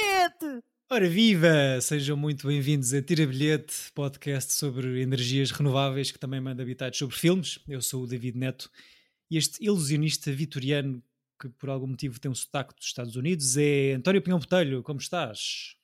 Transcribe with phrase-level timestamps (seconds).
[0.00, 0.64] bilhete!
[0.88, 1.80] Ora viva!
[1.80, 7.14] Sejam muito bem-vindos a Tira Bilhete, podcast sobre energias renováveis que também manda habitados sobre
[7.16, 7.58] filmes.
[7.68, 8.70] Eu sou o David Neto
[9.30, 11.02] e este ilusionista vitoriano
[11.38, 14.82] que por algum motivo tem um sotaque dos Estados Unidos é António Pinhão Botelho.
[14.82, 15.76] Como estás?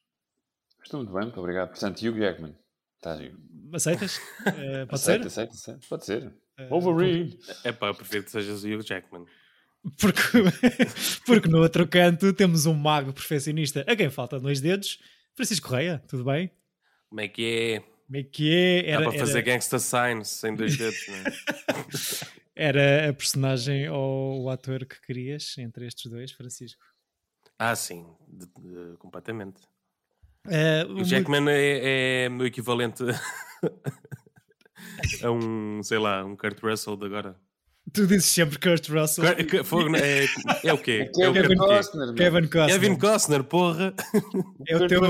[0.83, 1.69] Estou muito bem, muito obrigado.
[1.69, 2.57] Portanto, Hugh Jackman.
[2.97, 3.75] Estás, Hugh?
[3.75, 4.17] Aceitas?
[4.17, 5.27] Uh, pode aceito, ser?
[5.27, 5.89] Aceito, aceito.
[5.89, 6.27] Pode ser.
[6.59, 7.39] Uh, Wolverine.
[7.65, 9.27] É pá, eu prefiro que sejas o Hugh Jackman.
[10.01, 10.21] Porque,
[11.25, 14.99] porque no outro canto temos um mago perfeccionista a quem falta dois dedos.
[15.35, 16.51] Francisco Correia, tudo bem?
[17.09, 17.81] Como é que é?
[18.07, 18.91] Como é que é?
[18.91, 19.43] Era, Dá para fazer era...
[19.43, 21.25] gangsta signs sem dois dedos, não é?
[22.59, 26.83] Era a personagem ou o ator que querias entre estes dois, Francisco?
[27.59, 29.61] Ah, sim, de, de, completamente.
[30.47, 31.55] Uh, o Jackman muito...
[31.55, 33.03] é, é o equivalente
[35.23, 37.39] a um, sei lá, um Kurt Russell de agora.
[37.93, 39.25] Tu dizes sempre Kurt Russell.
[39.27, 39.31] é,
[40.65, 41.11] é, o quê?
[41.17, 42.15] É, é o Kevin Costner.
[42.15, 42.67] Kevin Costner.
[42.67, 43.95] Kevin Costner, porra.
[44.67, 45.01] É o teu...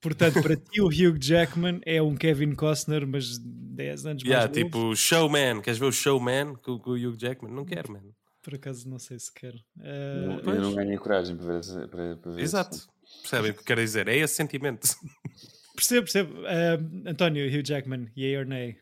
[0.00, 4.56] Portanto, para ti o Hugh Jackman é um Kevin Costner, mas 10 anos yeah, mais
[4.56, 5.60] tipo Showman.
[5.60, 7.52] Queres ver o Showman com, com o Hugh Jackman?
[7.52, 8.14] Não quero, mano.
[8.42, 9.58] Por acaso não sei se quero.
[9.76, 12.76] Uh, eu não ganhei coragem para ver, para, para ver Exato.
[12.76, 12.88] Isso.
[13.20, 14.08] Percebem o que quero dizer?
[14.08, 14.88] É esse sentimento.
[15.76, 16.40] Percebo, percebo.
[16.40, 18.78] Uh, António, Hugh Jackman, yay or nay?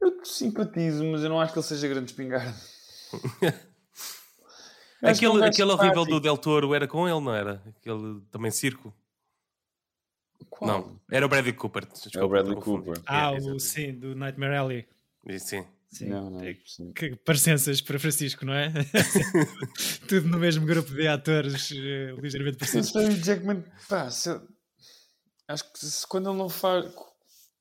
[0.00, 2.54] Eu simpatizo, mas eu não acho que ele seja grande espingarda.
[5.02, 7.62] aquele aquele horrível do Del Toro era com ele, não era?
[7.66, 8.94] Aquele também circo.
[10.48, 10.70] Qual?
[10.70, 11.86] Não, era o Bradley Cooper.
[11.86, 13.02] Desculpa, é o Bradley Cooper.
[13.06, 14.88] Ah, o, sim, do Nightmare Alley.
[15.38, 15.66] Sim.
[15.90, 16.06] Sim.
[16.06, 16.92] Não, não, é sim.
[16.92, 18.72] Que parecenças para Francisco, não é?
[20.08, 22.94] Tudo no mesmo grupo de atores uh, ligeiramente parecidos.
[22.94, 24.30] O Jackman, pá, se,
[25.48, 26.86] acho que se, quando ele não faz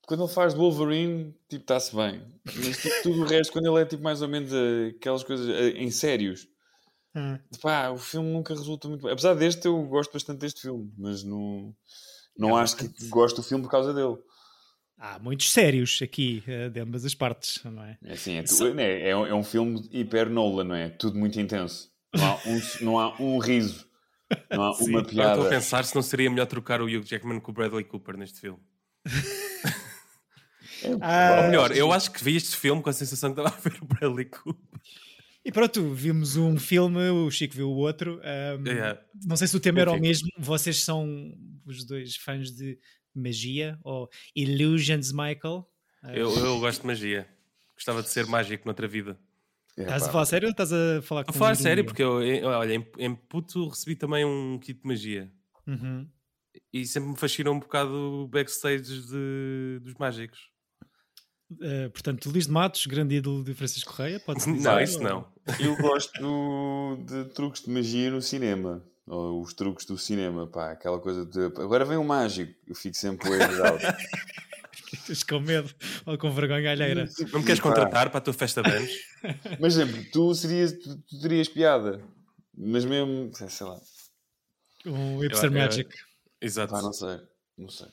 [0.09, 2.23] quando ele faz Wolverine, tipo, está-se bem.
[2.43, 4.51] Mas tipo, tudo o resto, quando ele é tipo mais ou menos
[4.95, 6.47] aquelas coisas uh, em sérios,
[7.15, 7.37] hum.
[7.61, 9.11] pá, o filme nunca resulta muito bem.
[9.11, 11.75] Apesar deste, eu gosto bastante deste filme, mas não,
[12.35, 14.17] não acho que gosto do filme por causa dele.
[14.97, 17.95] Há muitos sérios aqui, uh, de ambas as partes, não é?
[18.03, 20.89] É, assim, é, tu, é, é, é, um filme hiper Nolan, não é?
[20.89, 21.91] Tudo muito intenso.
[22.15, 23.85] Não há um, não há um riso.
[24.49, 24.89] Não há Sim.
[24.89, 25.33] uma piada.
[25.33, 28.17] Estou a pensar se não seria melhor trocar o Hugh Jackman com o Bradley Cooper
[28.17, 28.59] neste filme.
[30.83, 33.55] É, ah, Ou melhor, eu acho que vi este filme com a sensação que estava
[33.55, 34.79] a ver o Bradley Cooper.
[35.43, 38.19] E pronto, vimos um filme, o Chico viu o outro.
[38.19, 39.01] Um, yeah.
[39.25, 40.29] Não sei se o tema era o mesmo.
[40.37, 41.33] Vocês são
[41.65, 42.77] os dois fãs de
[43.15, 45.67] magia ou Illusions, Michael?
[46.13, 47.27] Eu, eu gosto de magia.
[47.73, 49.17] Gostava de ser mágico noutra vida.
[49.77, 52.15] É, estás a falar sério ou estás a falar com a falar sério, porque eu,
[52.43, 55.31] olha, em, em puto recebi também um kit de magia.
[55.65, 56.07] Uhum.
[56.73, 60.49] E sempre me fascinou um bocado o backstage de, dos mágicos.
[61.51, 64.51] Uh, portanto, Luís de Matos, grande ídolo de Francisco Correia, pode ser.
[64.51, 65.25] Não, isso não.
[65.59, 68.83] Eu gosto de truques de magia no cinema.
[69.09, 72.75] Ou os truques do cinema, pá, aquela coisa de agora vem o um mágico, eu
[72.75, 73.97] fico sempre exaltado.
[74.93, 75.73] Estás com medo
[76.05, 77.09] ou com vergonha alheira.
[77.31, 78.91] Não me queres contratar para a tua festa de anos?
[79.59, 82.01] Mas, exemplo, tu, serias, tu, tu terias piada,
[82.55, 83.79] mas mesmo, sei lá.
[84.85, 85.95] Um hipster eu, magic.
[86.39, 86.73] Exato.
[86.73, 87.19] Pá, não sei,
[87.57, 87.87] não sei.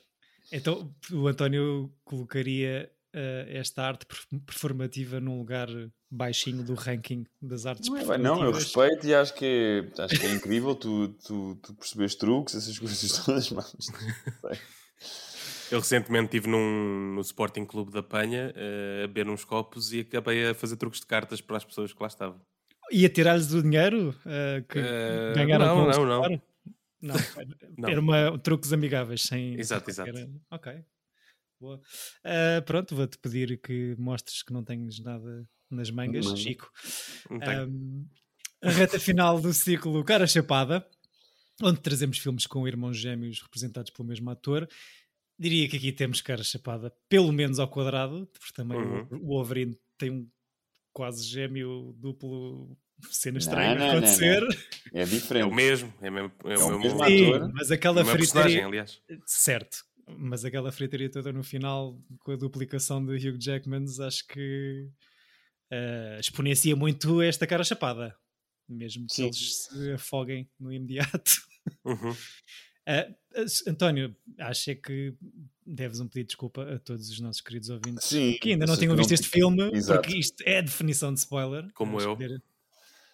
[0.51, 2.89] Então, o António colocaria
[3.49, 4.05] esta arte
[4.45, 5.67] performativa num lugar
[6.09, 10.19] baixinho do ranking das artes não, é, não, eu respeito e acho que é, acho
[10.19, 13.75] que é incrível tu, tu, tu percebes truques, essas coisas todas, mas
[15.71, 19.99] Eu recentemente estive num, no Sporting Clube da Penha uh, a beber uns copos e
[19.99, 22.39] acabei a fazer truques de cartas para as pessoas que lá estavam.
[22.89, 26.41] E a tirar-lhes o dinheiro uh, que uh, ganharam não, não, não.
[26.99, 27.15] Não,
[27.77, 27.89] não.
[27.89, 29.59] era uma, truques amigáveis sem.
[29.59, 30.09] Exato, exato.
[30.09, 30.29] Era...
[30.49, 30.73] Ok.
[31.59, 31.77] Boa.
[32.23, 36.35] Uh, pronto, vou-te pedir que mostres que não tens nada nas mangas, não.
[36.35, 36.71] Chico.
[37.29, 38.05] Não um,
[38.61, 40.85] a reta final do ciclo Cara Chapada,
[41.61, 44.67] onde trazemos filmes com irmãos gêmeos representados pelo mesmo ator.
[45.39, 49.07] Diria que aqui temos Cara Chapada, pelo menos ao quadrado, porque também uhum.
[49.11, 50.27] o Wolverine tem um
[50.93, 52.75] quase gêmeo duplo
[53.11, 54.41] cena estranha não, não, acontecer.
[54.41, 55.43] Não, é diferente.
[55.43, 57.45] É o mesmo, é, mesmo, é, é o, mesmo, mesmo ator.
[57.45, 58.99] Sim, mas aquela é fritaria, aliás.
[59.25, 64.89] certo, mas aquela fritaria toda no final com a duplicação de Hugh Jackman, acho que
[65.71, 68.15] uh, exponencia muito esta cara chapada,
[68.67, 69.25] mesmo que Sim.
[69.25, 71.31] eles se afoguem no imediato.
[71.83, 72.15] Uhum.
[72.87, 73.13] Uh,
[73.67, 75.13] António, acho que
[75.65, 78.77] deves um pedido de desculpa a todos os nossos queridos ouvintes Sim, que ainda não
[78.77, 79.99] tenham visto este filme, Exato.
[79.99, 81.69] porque isto é a definição de spoiler.
[81.73, 82.15] Como eu.
[82.15, 82.41] Poder...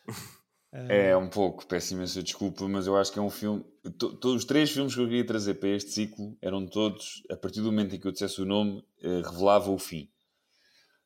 [0.89, 3.63] É um pouco, peço imensa desculpa, mas eu acho que é um filme.
[3.97, 7.61] Todos os três filmes que eu queria trazer para este ciclo eram todos, a partir
[7.61, 10.09] do momento em que eu dissesse o nome, eh, revelava o fim.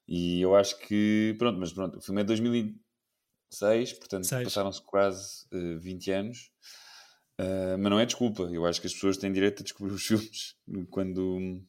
[0.08, 5.46] E eu acho que, pronto, mas pronto, o filme é de 2006, portanto passaram-se quase
[5.52, 6.52] uh, 20 anos.
[7.40, 8.44] Uh, mas não é desculpa.
[8.44, 10.56] Eu acho que as pessoas têm direito a descobrir os filmes
[10.90, 11.62] quando.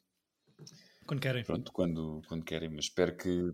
[1.05, 1.43] Quando querem.
[1.43, 2.69] Pronto, quando, quando querem.
[2.69, 3.53] Mas espero que.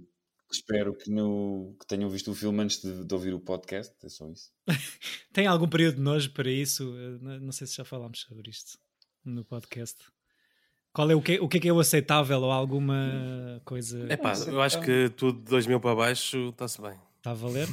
[0.51, 3.95] Espero que, no, que tenham visto o filme antes de, de ouvir o podcast.
[4.03, 4.51] É só isso.
[5.33, 6.85] Tem algum período de nojo para isso?
[7.21, 8.79] Não sei se já falámos sobre isto
[9.25, 9.97] no podcast.
[10.93, 14.07] Qual é o que, o que é que é o aceitável ou alguma coisa?
[14.09, 16.97] É pá, eu acho que tudo de 2000 para baixo está-se bem.
[17.17, 17.69] Está a valer?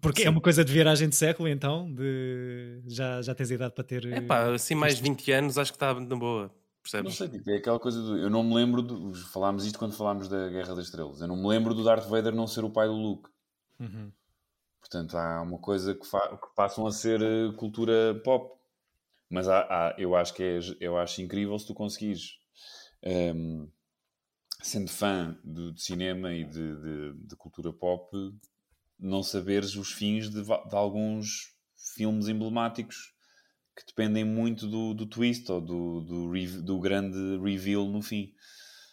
[0.00, 0.28] Porque Sim.
[0.28, 1.92] é uma coisa de viragem de século, então?
[1.92, 2.82] De...
[2.86, 4.06] Já, já tens idade para ter.
[4.06, 6.50] É pá, assim mais 20 anos acho que está na boa.
[6.82, 7.04] Percebes?
[7.04, 8.18] Não sei, tipo, é aquela coisa do.
[8.18, 8.82] Eu não me lembro.
[8.82, 9.14] Do...
[9.14, 11.20] Falámos isto quando falámos da Guerra das Estrelas.
[11.20, 13.30] Eu não me lembro do Darth Vader não ser o pai do Luke.
[13.78, 14.12] Uhum.
[14.80, 16.36] Portanto, há uma coisa que, fa...
[16.36, 18.58] que passam a ser eh, cultura pop.
[19.30, 22.38] Mas há, há, eu acho que é, eu acho incrível se tu conseguires.
[23.04, 23.68] Um, ehm,
[24.60, 28.16] sendo fã de, de cinema e de, de, de cultura pop,
[28.98, 31.56] não saberes os fins de, de alguns
[31.96, 33.11] filmes emblemáticos
[33.76, 38.32] que dependem muito do, do twist ou do, do, do, grande reveal no fim.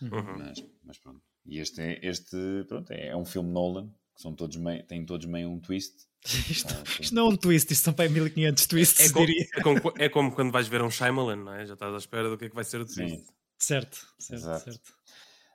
[0.02, 0.38] Uhum.
[0.38, 1.22] Mas, mas, pronto.
[1.46, 2.38] E este, é, este
[2.68, 6.08] pronto, é, é um filme Nolan, que são todos meio, têm todos meio um twist.
[6.50, 9.62] isto, ah, isto, não é um twist, isto são para 1500 twists, é, como, é,
[9.62, 11.66] como, é como quando vais ver um Shyamalan, não é?
[11.66, 13.18] Já estás à espera do que é que vai ser o twist.
[13.18, 13.26] Sim.
[13.58, 14.64] Certo, certo, Exato.
[14.64, 14.94] certo.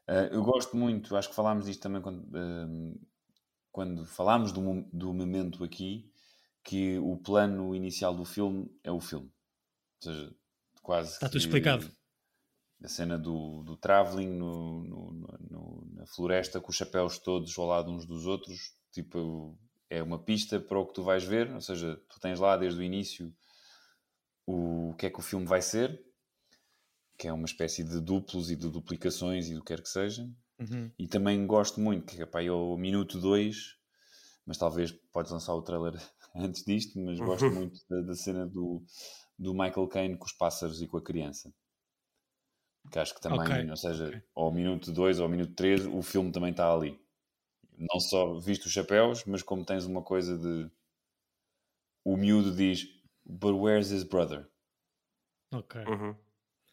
[0.07, 3.01] Uh, eu gosto muito, acho que falámos disto também quando, uh,
[3.73, 4.61] quando falámos do,
[4.93, 6.13] do momento aqui,
[6.65, 9.27] que o plano inicial do filme é o filme.
[9.27, 10.35] Ou seja,
[10.83, 11.13] quase.
[11.13, 11.91] Está tudo explicado.
[12.83, 15.11] A cena do, do travelling no, no,
[15.51, 19.59] no, na floresta com os chapéus todos ao lado uns dos outros, tipo,
[19.89, 21.53] é uma pista para o que tu vais ver.
[21.53, 23.35] Ou seja, tu tens lá desde o início
[24.47, 26.03] o, o que é que o filme vai ser,
[27.19, 30.29] que é uma espécie de duplos e de duplicações e do que quer que seja.
[30.59, 30.91] Uhum.
[30.99, 33.77] E também gosto muito, que é o minuto 2,
[34.47, 35.95] mas talvez podes lançar o trailer
[36.45, 37.27] antes disto, mas uhum.
[37.27, 38.83] gosto muito da, da, cena do,
[39.39, 41.53] do Michael Caine com os pássaros e com a criança.
[42.91, 43.71] Que acho que também, okay.
[43.71, 44.23] ou seja, okay.
[44.35, 47.01] ao minuto 2 ou ao minuto 3, o filme também está ali.
[47.77, 50.71] Não só visto os chapéus, mas como tens uma coisa de.
[52.05, 52.87] O miúdo diz:
[53.25, 54.47] But where's his brother?
[55.51, 55.83] Ok.
[55.87, 56.15] Uhum.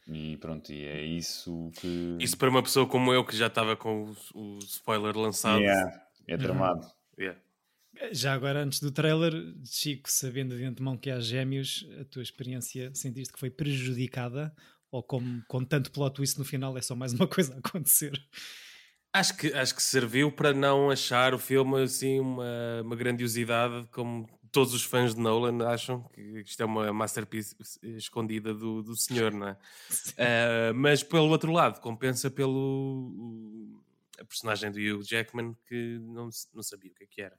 [0.07, 2.17] E pronto, e é isso que.
[2.19, 5.61] Isso para uma pessoa como eu que já estava com o, o spoiler lançado.
[5.61, 6.81] Yeah, é tramado.
[6.81, 6.91] Uhum.
[7.17, 7.41] Yeah.
[8.11, 9.33] Já agora, antes do trailer,
[9.65, 14.53] Chico, sabendo de antemão que há gêmeos, a tua experiência sentiste que foi prejudicada?
[14.89, 18.19] Ou como com tanto plot twist no final é só mais uma coisa a acontecer?
[19.13, 24.27] Acho que, acho que serviu para não achar o filme assim uma, uma grandiosidade como
[24.51, 29.33] todos os fãs de Nolan acham que isto é uma masterpiece escondida do, do senhor,
[29.33, 29.51] não é?
[29.51, 33.83] Uh, mas pelo outro lado, compensa pelo o,
[34.19, 37.37] a personagem do Hugh Jackman que não, não sabia o que, é que era.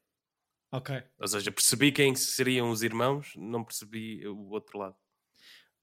[0.72, 1.02] Ok.
[1.20, 4.96] Ou seja, percebi quem seriam os irmãos, não percebi o outro lado.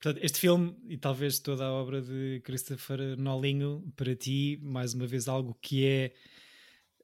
[0.02, 5.06] Portanto, este filme e talvez toda a obra de Christopher Nolinho, para ti, mais uma
[5.06, 6.14] vez, algo que é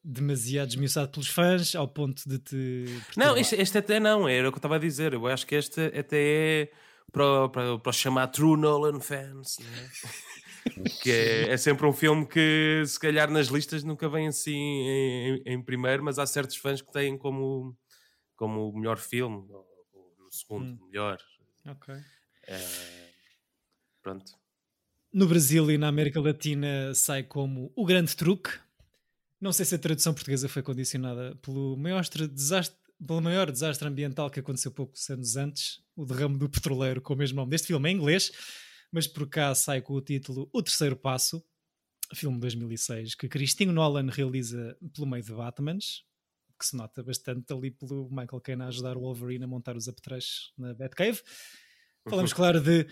[0.03, 2.85] demasiado esmiuçado pelos fãs ao ponto de te.
[3.17, 5.13] Não, este, este, até não, era o que eu estava a dizer.
[5.13, 6.71] Eu acho que este até é
[7.11, 9.63] para, para, para chamar True Nolan fans, é?
[11.01, 15.41] que é, é, sempre um filme que se calhar nas listas nunca vem assim em,
[15.45, 17.77] em, primeiro, mas há certos fãs que têm como,
[18.35, 20.87] como o melhor filme, ou, ou no segundo hum.
[20.87, 21.19] melhor.
[21.67, 21.93] Ok.
[22.47, 22.59] É,
[24.01, 24.31] pronto.
[25.13, 28.51] No Brasil e na América Latina sai como O Grande Truque,
[29.39, 34.29] não sei se a tradução portuguesa foi condicionada pelo maior desastre, pelo maior desastre ambiental
[34.29, 37.89] que aconteceu poucos anos antes, o derrame do petroleiro com o mesmo nome deste filme
[37.89, 38.31] em inglês,
[38.91, 41.43] mas por cá sai com o título O Terceiro Passo,
[42.13, 46.03] filme de 2006, que Cristinho Nolan realiza pelo meio de Batmans,
[46.57, 49.87] que se nota bastante ali pelo Michael Caine a ajudar o Wolverine a montar os
[49.87, 51.21] apetrechos na Batcave.
[52.07, 52.85] Falamos, claro, de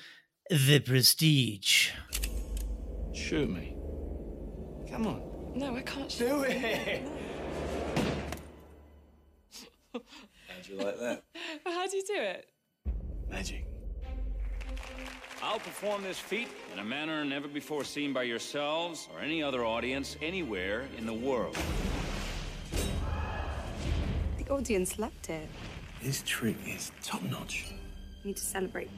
[0.49, 1.93] The Prestige.
[3.13, 3.75] Shoot me.
[4.89, 5.53] Come on.
[5.55, 6.09] No, I can't.
[6.17, 7.03] Do it.
[9.93, 11.23] How'd you like that?
[11.63, 12.47] Well, how do you do it?
[13.29, 13.67] Magic.
[15.45, 19.65] I'll perform this feat in a manner never before seen by yourselves or any other
[19.65, 21.57] audience anywhere in the world.
[24.37, 25.49] The audience loved it.
[26.01, 27.73] This trick is top notch.
[28.23, 28.89] You need to celebrate.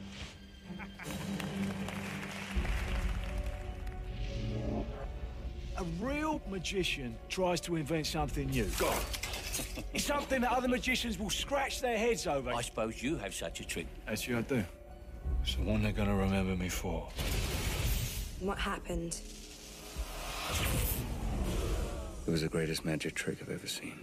[5.78, 8.68] A real magician tries to invent something new.
[8.78, 9.02] God.
[9.92, 12.52] it's something that other magicians will scratch their heads over.
[12.52, 13.88] I suppose you have such a trick.
[14.06, 14.64] Actually, I do.
[15.46, 17.08] It's the one they're going to remember me for.
[18.40, 19.20] What happened?
[22.26, 23.94] It was the greatest magic trick I've ever seen.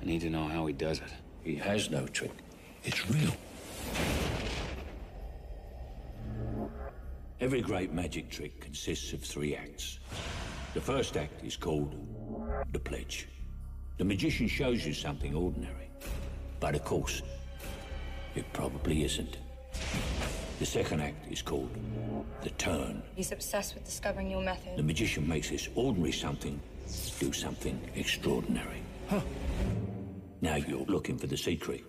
[0.00, 1.12] I need to know how he does it.
[1.42, 2.30] He has no trick.
[2.84, 3.34] It's real.
[7.40, 9.98] Every great magic trick consists of three acts.
[10.74, 11.96] The first act is called
[12.70, 13.26] the pledge.
[13.96, 15.90] The magician shows you something ordinary,
[16.60, 17.20] but of course,
[18.38, 19.36] it probably isn't.
[20.58, 21.70] The second act is called
[22.42, 23.02] the turn.
[23.14, 24.76] He's obsessed with discovering your method.
[24.76, 26.60] The magician makes this ordinary something
[27.20, 28.82] do something extraordinary.
[29.08, 29.20] Huh.
[30.40, 31.84] Now you're looking for the secret,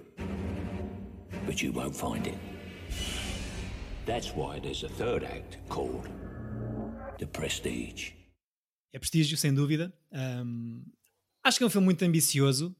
[1.45, 2.37] but you won't find it.
[4.05, 6.09] That's why there's a third act called
[7.19, 8.13] The Prestige.
[8.91, 9.93] É prestígio, sem dúvida.
[10.11, 10.83] Um,
[11.43, 12.75] acho que é um filme muito ambicioso.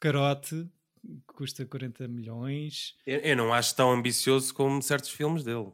[0.00, 0.68] Carote,
[1.26, 2.94] custa 40 milhões.
[3.06, 5.70] Eu, eu, não acho tão ambicioso como certos filmes dele.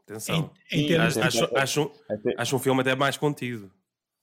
[0.00, 0.52] Atenção.
[0.70, 1.26] Em, em acho, de...
[1.26, 1.92] acho, acho,
[2.36, 3.70] acho, um filme até mais contido.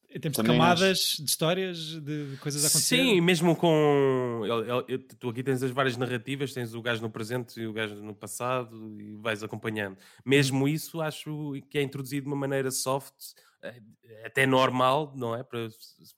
[0.09, 1.23] Em termos Também de camadas, acho...
[1.23, 2.95] de histórias, de coisas a acontecer.
[2.97, 4.41] Sim, mesmo com.
[5.19, 8.15] Tu aqui tens as várias narrativas, tens o gajo no presente e o gajo no
[8.15, 9.97] passado e vais acompanhando.
[10.25, 13.13] Mesmo isso, acho que é introduzido de uma maneira soft,
[13.61, 13.81] eh,
[14.25, 15.43] até normal, não é?
[15.43, 15.69] Para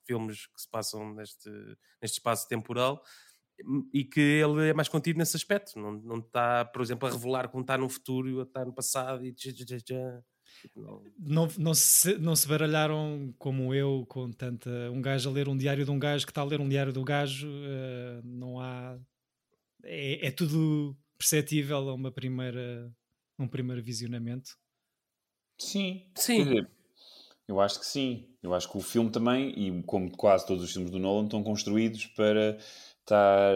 [0.06, 1.50] filmes que se passam neste,
[2.02, 3.04] neste espaço temporal
[3.94, 5.78] e que ele é mais contido nesse aspecto.
[5.80, 9.26] Não, não está, por exemplo, a revelar como está no futuro, a estar no passado
[9.26, 9.34] e.
[10.76, 11.04] Não.
[11.18, 14.70] Não, não, se, não se baralharam como eu com tanta.
[14.92, 16.94] Um gajo a ler um diário de um gajo que está a ler um diário
[16.94, 17.48] do gajo.
[17.48, 19.00] Uh, não há.
[19.84, 22.94] É, é, tudo perceptível a uma primeira,
[23.40, 24.58] um primeiro visionamento.
[25.58, 26.44] Sim, sim.
[26.44, 26.70] Dizer,
[27.48, 28.28] eu acho que sim.
[28.42, 31.44] Eu acho que o filme também, e como quase todos os filmes do Nolan, estão
[31.44, 32.58] construídos para
[33.02, 33.54] estar,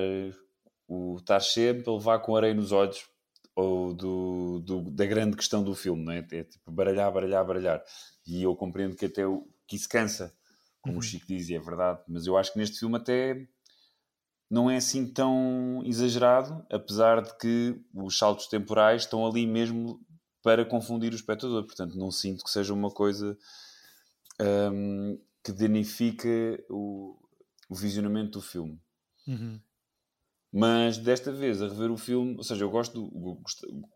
[0.88, 3.08] o, estar sempre a levar com areia nos olhos
[3.56, 6.20] ou do, do, da grande questão do filme, não é?
[6.32, 7.84] É tipo baralhar, baralhar, baralhar.
[8.28, 10.36] E eu compreendo que até o, que isso cansa,
[10.82, 11.00] como uhum.
[11.00, 12.02] o Chico diz, e é verdade.
[12.08, 13.48] Mas eu acho que neste filme até
[14.50, 20.00] não é assim tão exagerado, apesar de que os saltos temporais estão ali mesmo
[20.44, 21.66] para confundir o espectador.
[21.66, 23.38] Portanto, não sinto que seja uma coisa
[24.40, 27.18] um, que danifique o,
[27.70, 28.80] o visionamento do filme.
[29.28, 29.60] Uhum.
[30.52, 33.12] Mas desta vez, a rever o filme, ou seja, eu gosto,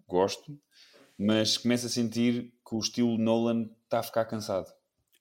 [0.06, 0.60] gosto,
[1.18, 4.68] mas começo a sentir que o estilo Nolan está a ficar cansado.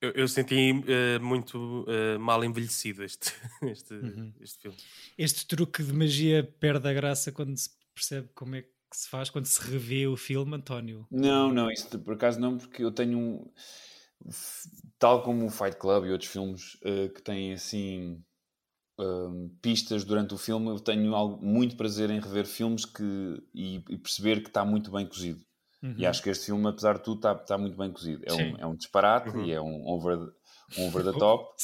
[0.00, 4.32] Eu, eu senti uh, muito uh, mal envelhecido este, este, uhum.
[4.40, 4.76] este filme.
[5.16, 9.28] Este truque de magia perde a graça quando se percebe como é que se faz,
[9.28, 11.06] quando se revê o filme, António?
[11.10, 13.52] Não, não, isso por acaso não, porque eu tenho um.
[14.98, 18.22] Tal como o Fight Club e outros filmes uh, que têm assim
[18.98, 23.76] um, pistas durante o filme, eu tenho algo, muito prazer em rever filmes que, e,
[23.88, 25.40] e perceber que está muito bem cozido.
[25.82, 25.94] Uhum.
[25.96, 28.24] E acho que este filme, apesar de tudo, está, está muito bem cozido.
[28.26, 29.44] É, um, é um disparate uhum.
[29.44, 30.18] e é um over,
[30.76, 31.54] um over the top.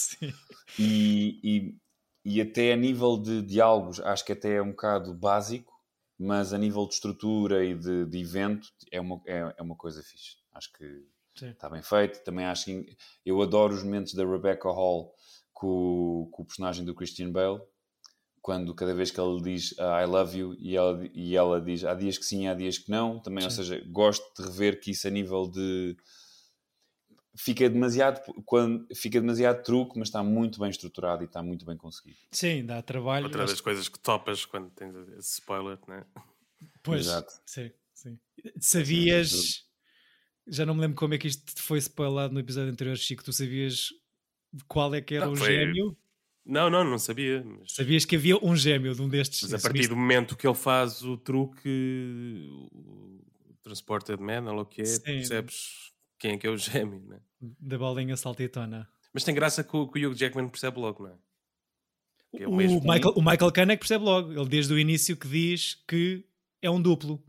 [0.78, 1.76] e, e,
[2.24, 5.72] e até a nível de diálogos, acho que até é um bocado básico,
[6.16, 10.00] mas a nível de estrutura e de, de evento, é uma, é, é uma coisa
[10.02, 10.36] fixe.
[10.52, 10.84] Acho que
[11.34, 11.50] Sim.
[11.50, 12.22] está bem feito.
[12.22, 15.12] Também acho que eu adoro os momentos da Rebecca Hall
[15.64, 17.60] com, com o personagem do Christian Bale,
[18.42, 21.82] quando cada vez que ele diz uh, I love you e ela, e ela diz
[21.84, 23.46] há dias que sim, há dias que não, também, sim.
[23.46, 25.96] ou seja, gosto de rever que isso a nível de
[27.34, 31.76] fica demasiado quando fica demasiado truque, mas está muito bem estruturado e está muito bem
[31.76, 32.18] conseguido.
[32.30, 33.24] Sim, dá trabalho.
[33.24, 36.04] Outra das coisas que topas quando tens esse spoiler, né?
[36.82, 37.32] Pois, Exato.
[37.46, 38.18] sim, sim.
[38.60, 39.64] Sabias,
[40.46, 43.32] já não me lembro como é que isto foi spoilado no episódio anterior, Chico, tu
[43.32, 43.88] sabias
[44.68, 45.46] qual é que era não, o foi...
[45.46, 45.96] gêmeo?
[46.44, 47.42] Não, não, não sabia.
[47.42, 47.72] Mas...
[47.72, 49.42] Sabias que havia um gêmeo de um destes.
[49.42, 53.20] Mas a partir do momento que ele faz o truque, o
[53.62, 55.02] Transported Man, ou o que é, Sim.
[55.02, 57.20] percebes quem é que é o gêmeo, né?
[57.40, 58.88] Da bolinha saltitona.
[59.12, 62.42] Mas tem graça que o, que o Hugh Jackman percebe logo, não é?
[62.42, 64.32] é o, o, Michael, o Michael Caine percebe logo.
[64.32, 66.24] Ele desde o início que diz que
[66.60, 67.22] é um duplo.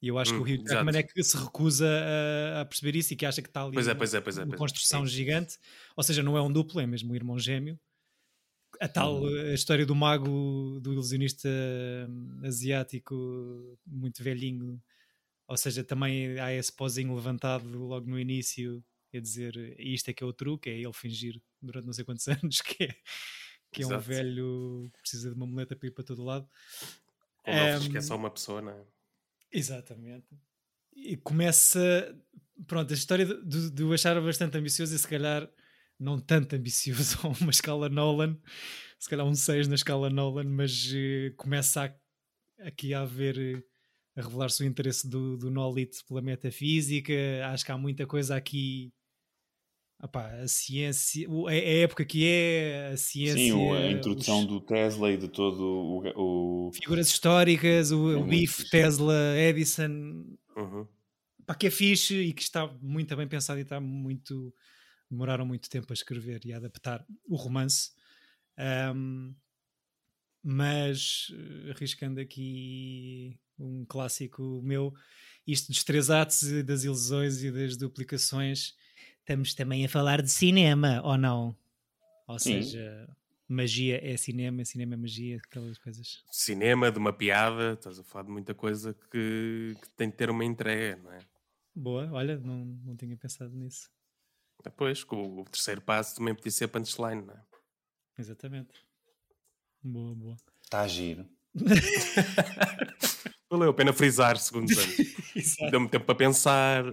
[0.00, 0.98] E eu acho hum, que o Hugh Jackman exato.
[0.98, 3.88] é que se recusa a, a, perceber isso e que acha que está ali pois
[3.88, 5.06] é, pois é, pois é, uma construção é.
[5.06, 5.58] gigante.
[5.96, 7.78] Ou seja, não é um duplo, é mesmo um irmão gêmeo.
[8.78, 9.26] A tal hum.
[9.26, 11.48] a história do mago, do ilusionista
[12.08, 14.80] hum, asiático muito velhinho.
[15.48, 18.84] Ou seja, também há esse pozinho levantado logo no início
[19.14, 22.26] a dizer isto é que é o truque, é ele fingir durante não sei quantos
[22.28, 22.96] anos que é,
[23.72, 26.46] que é um velho que precisa de uma muleta para ir para todo lado.
[27.46, 28.95] Ou um, que é só uma pessoa, não é?
[29.52, 30.26] Exatamente.
[30.94, 32.16] E começa.
[32.66, 35.48] Pronto, a história de, eu achar bastante ambicioso e se calhar
[35.98, 38.38] não tanto ambicioso a uma escala Nolan,
[38.98, 43.36] se calhar um 6 na escala Nolan, mas uh, começa a, aqui a haver.
[43.36, 43.76] Uh,
[44.16, 47.12] a revelar-se o interesse do, do Nolit pela metafísica.
[47.52, 48.92] Acho que há muita coisa aqui
[49.98, 53.54] A ciência, a, época que é a ciência.
[53.54, 54.46] Sim, a introdução os...
[54.46, 56.66] do Tesla e de todo o.
[56.68, 56.72] o...
[56.72, 60.36] Figuras históricas, o, é o BIF, Tesla, Edison.
[60.54, 60.86] Uhum.
[61.46, 64.54] Pá, que é fixe e que está muito bem pensado e está muito.
[65.10, 67.92] Demoraram muito tempo a escrever e a adaptar o romance.
[68.94, 69.34] Um,
[70.42, 74.94] mas eh, arriscando aqui um clássico meu,
[75.46, 78.74] isto dos três atos, das ilusões e das duplicações
[79.26, 81.56] estamos também a falar de cinema, ou não?
[82.28, 82.62] Ou Sim.
[82.62, 83.08] seja,
[83.48, 86.22] magia é cinema, cinema é magia, aquelas coisas.
[86.30, 90.30] Cinema, de uma piada, estás a falar de muita coisa que, que tem de ter
[90.30, 91.18] uma entrega, não é?
[91.74, 93.90] Boa, olha, não, não tinha pensado nisso.
[94.62, 97.42] Depois, com o terceiro passo também podia ser punchline, não é?
[98.18, 98.80] Exatamente.
[99.82, 100.36] Boa, boa.
[100.62, 101.26] Está a giro.
[103.50, 105.56] Valeu a pena frisar segundos antes.
[105.70, 106.84] Deu-me tempo para pensar.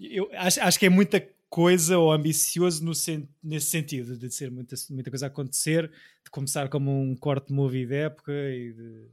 [0.00, 4.50] Eu acho, acho que é muita coisa ou ambicioso no sen nesse sentido, de ser
[4.50, 5.90] muita, muita coisa a acontecer,
[6.24, 9.08] de começar como um corte movie da época e de,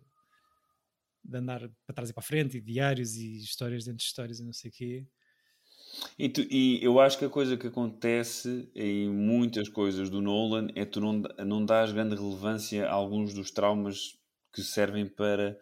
[1.23, 4.43] de, andar para trás e para frente, e diários e histórias dentro de histórias e
[4.43, 5.05] não sei o quê.
[6.17, 10.67] E, tu, e, eu acho que a coisa que acontece em muitas coisas do Nolan
[10.75, 14.17] é tu não, não dás grande relevância a alguns dos traumas
[14.51, 15.57] que servem para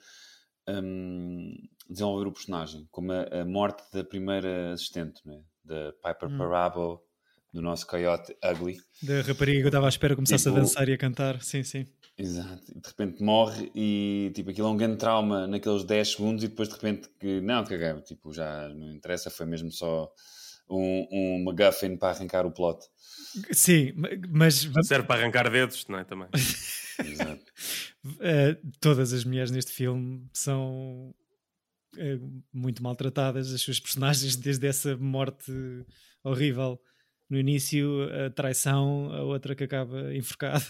[0.68, 1.56] um,
[1.92, 5.42] desenvolver o personagem, como a, a, morte da primeira assistente, é?
[5.64, 6.38] da Piper hum.
[6.38, 7.02] Parabo,
[7.54, 8.80] do nosso Coyote Ugly.
[9.04, 11.64] Da rapariga que eu estava à espera começasse tipo, a dançar e a cantar, sim,
[11.64, 11.86] sim.
[12.18, 16.48] Exato, de repente morre e tipo aquilo é um grande trauma naqueles 10 segundos e
[16.48, 20.12] depois de repente que não, caguei, tipo já não interessa, foi mesmo só
[20.70, 22.80] um, um MacGuffin para arrancar o plot.
[23.52, 23.94] Sim,
[24.30, 24.70] mas.
[24.84, 26.04] Serve para arrancar dedos, não é?
[26.04, 26.28] Também.
[27.04, 27.44] Exato.
[28.06, 31.14] Uh, todas as mulheres neste filme são
[32.54, 35.52] muito maltratadas, as suas personagens, desde essa morte
[36.24, 36.80] horrível
[37.30, 40.66] no início, a traição, a outra que acaba enforcada.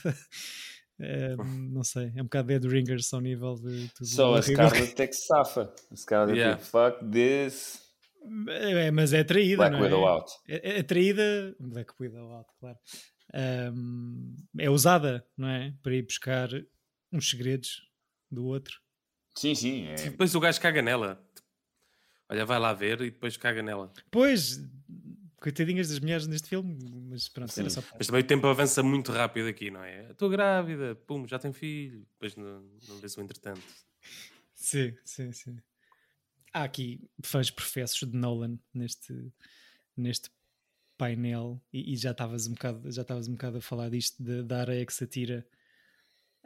[1.00, 1.44] Uh,
[1.74, 4.08] não sei, é um bocado Dead Ringers ao nível de tudo.
[4.08, 5.74] Só a Scarlett é que safa.
[5.92, 6.58] A Scarlett yeah.
[6.58, 7.82] tipo, fuck this.
[8.50, 10.08] É, mas é traída, Black não Widow é?
[10.08, 10.32] out.
[10.48, 12.78] É, é traída, Black Widow out, claro.
[13.74, 15.74] Um, é usada, não é?
[15.82, 16.50] Para ir buscar
[17.12, 17.82] uns segredos
[18.30, 18.80] do outro.
[19.36, 19.88] Sim, sim.
[19.88, 19.96] É...
[19.96, 21.24] Depois o gajo caga nela.
[22.30, 23.92] Olha, vai lá ver e depois caga nela.
[24.10, 24.62] Pois,
[25.38, 26.78] coitadinhas das mulheres neste filme,
[27.10, 30.12] mas pronto, era só Mas também o tempo avança muito rápido aqui, não é?
[30.12, 32.06] Estou grávida, pum, já tenho filho.
[32.14, 33.62] Depois não, não vês o entretanto.
[34.56, 35.58] Sim, sim, sim
[36.54, 39.32] há aqui fãs professos de Nolan neste,
[39.96, 40.30] neste
[40.98, 44.44] painel e, e já estavas um bocado já estavas um bocado a falar disto de,
[44.44, 45.48] da areia que se atira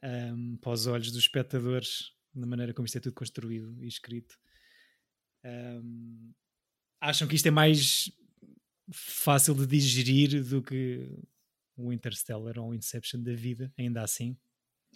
[0.04, 4.38] um, para os olhos dos espectadores da maneira como isto é tudo construído e escrito
[5.46, 6.34] um,
[7.00, 8.12] acham que isto é mais
[8.92, 11.08] fácil de digerir do que
[11.78, 14.38] o Interstellar ou o Inception da vida, ainda assim?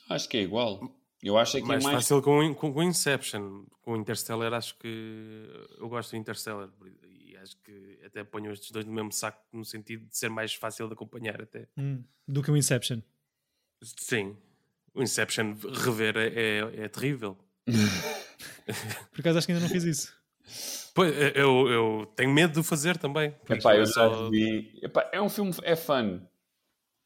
[0.08, 0.96] Acho que é igual.
[1.22, 3.66] Eu acho é que mais é mais fácil com, com, com Inception.
[3.82, 5.46] Com Interstellar, acho que
[5.78, 6.70] eu gosto do Interstellar
[7.04, 10.54] e acho que até ponho estes dois no mesmo saco no sentido de ser mais
[10.54, 13.02] fácil de acompanhar até hum, do que o Inception.
[13.82, 14.38] Sim,
[14.94, 17.38] o Inception rever é, é, é terrível.
[19.12, 20.14] Por acaso acho que ainda não fiz isso.
[20.94, 23.36] Pois, eu, eu tenho medo de o fazer também.
[23.50, 24.30] Epá, eu só...
[24.30, 24.80] vi...
[24.82, 26.22] Epá, é um filme, é fun.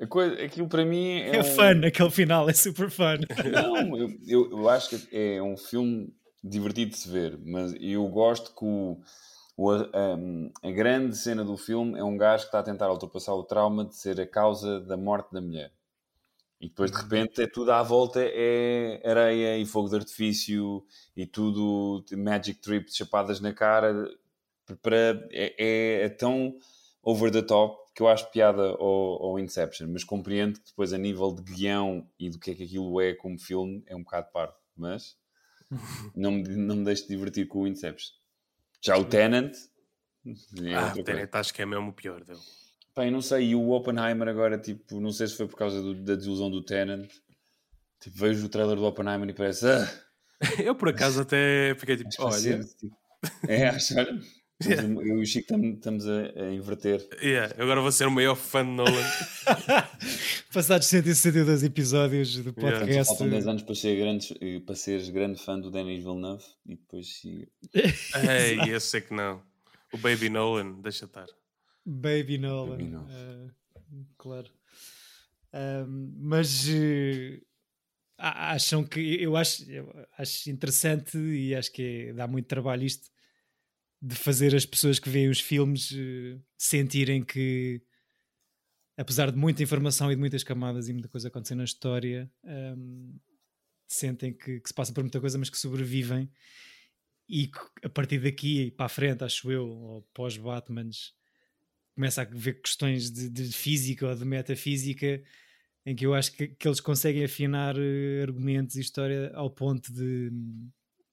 [0.10, 1.38] Coisa, aquilo para mim é.
[1.38, 1.44] É um...
[1.44, 3.20] fun, aquele final é super fun.
[3.52, 8.06] Não, eu, eu, eu, acho que é um filme divertido de se ver, mas eu
[8.08, 9.00] gosto que o,
[9.56, 9.88] o a,
[10.62, 13.86] a, grande cena do filme é um gajo que está a tentar ultrapassar o trauma
[13.86, 15.72] de ser a causa da morte da mulher.
[16.64, 20.82] E depois de repente é tudo à volta é areia e fogo de artifício
[21.14, 24.10] e tudo magic trip chapadas na cara
[24.82, 26.56] para é, é, é tão
[27.04, 30.98] over the top que eu acho piada ao, ao, Inception, mas compreendo que depois a
[30.98, 34.32] nível de guião e do que é que aquilo é como filme é um bocado
[34.32, 35.18] parvo, mas
[36.16, 38.16] não me, não me deixe divertir com o Inception.
[38.82, 39.54] Já o Tenant
[40.62, 42.40] é ah, o Tenant acho que é mesmo o pior dele.
[42.96, 45.82] Pá, eu não sei, e o Oppenheimer agora, tipo, não sei se foi por causa
[45.82, 47.10] do, da desilusão do Tenant.
[48.00, 49.66] Tipo, vejo o trailer do Oppenheimer e parece.
[49.68, 49.90] Ah!
[50.62, 52.60] Eu por acaso até fiquei tipo, olha.
[52.60, 52.98] Tipo,
[53.48, 54.20] é, acho, olha.
[54.64, 54.88] Yeah.
[54.88, 57.06] Eu e o Chico estamos a, a, inverter.
[57.22, 57.54] Yeah.
[57.62, 58.94] Agora vou ser o maior fã de Nolan.
[60.54, 62.86] Passados 162 episódios do podcast.
[62.88, 63.04] Yeah.
[63.04, 67.14] Faltam 10 anos para, ser grande, para seres grande fã do Denis Villeneuve e depois
[67.14, 67.48] siga.
[67.74, 69.42] Ei, eu sei que não.
[69.92, 71.26] O Baby Nolan, deixa estar.
[71.86, 72.78] Baby Nolan.
[72.78, 73.48] Baby Nolan.
[73.92, 74.50] Uh, claro.
[75.54, 77.46] Uh, mas uh,
[78.18, 83.12] acham que eu acho, eu acho interessante e acho que é, dá muito trabalho isto
[84.02, 87.82] de fazer as pessoas que veem os filmes uh, sentirem que,
[88.98, 93.18] apesar de muita informação e de muitas camadas e muita coisa acontecendo na história, um,
[93.88, 96.30] sentem que, que, se passa por muita coisa, mas que sobrevivem.
[97.30, 97.50] E
[97.84, 101.14] a partir daqui para a frente, acho eu, ou pós-Batmans,
[101.96, 105.22] começa a ver questões de, de, física ou de metafísica
[105.86, 109.92] em que eu acho que, que eles conseguem afinar uh, argumentos e história ao ponto
[109.94, 110.32] de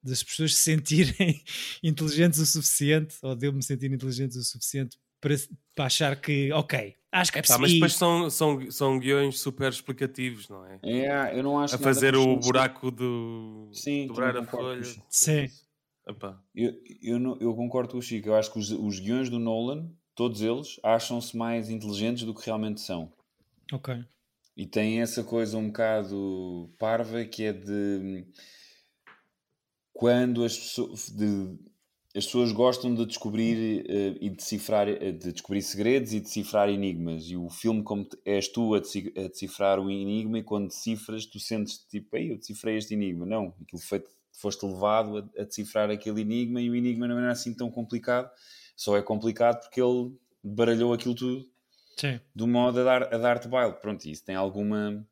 [0.02, 1.42] das pessoas se sentirem
[1.82, 5.34] inteligentes o suficiente, ou de eu me sentir inteligente o suficiente para,
[5.74, 7.60] para achar que, ok, acho que é possível.
[7.60, 10.78] mas depois são, são, são guiões super explicativos, não é?
[10.82, 13.68] É, eu não acho A fazer o buraco do.
[13.72, 14.82] Sim, dobrar a folha.
[15.08, 15.48] Sim.
[16.54, 18.28] Eu, eu, não, eu concordo com o Chico.
[18.28, 22.44] Eu acho que os, os guiões do Nolan, todos eles, acham-se mais inteligentes do que
[22.44, 23.12] realmente são.
[23.73, 24.05] Ok.
[24.57, 28.27] E tem essa coisa um bocado parva que é de
[29.92, 31.59] quando as pessoas, de,
[32.16, 37.25] as pessoas gostam de descobrir uh, e decifrar, uh, de descobrir segredos e decifrar enigmas.
[37.25, 41.38] E o filme, como és tu a, a decifrar o enigma, e quando decifras, tu
[41.38, 43.25] sentes tipo, ei, eu decifrei este enigma.
[43.25, 47.31] Não, aquilo foi, foste levado a, a decifrar aquele enigma e o enigma não era
[47.31, 48.31] assim tão complicado.
[48.80, 51.46] Só é complicado porque ele baralhou aquilo tudo
[51.98, 52.18] Sim.
[52.34, 53.74] do modo a dar, a dar-te baile.
[53.74, 55.06] Pronto, isso tem alguma,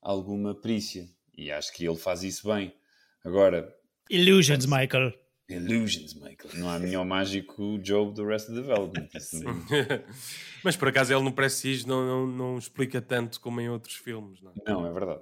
[0.00, 1.06] alguma perícia.
[1.36, 2.74] E acho que ele faz isso bem.
[3.22, 3.70] Agora.
[4.08, 5.12] Illusions, Michael.
[5.46, 6.54] Illusions, Michael.
[6.54, 9.10] Não há nenhum mágico Job do Rest of Development.
[10.64, 14.40] Mas por acaso ele no Prestige não, não, não explica tanto como em outros filmes,
[14.40, 14.54] não é?
[14.66, 15.20] Não, é verdade.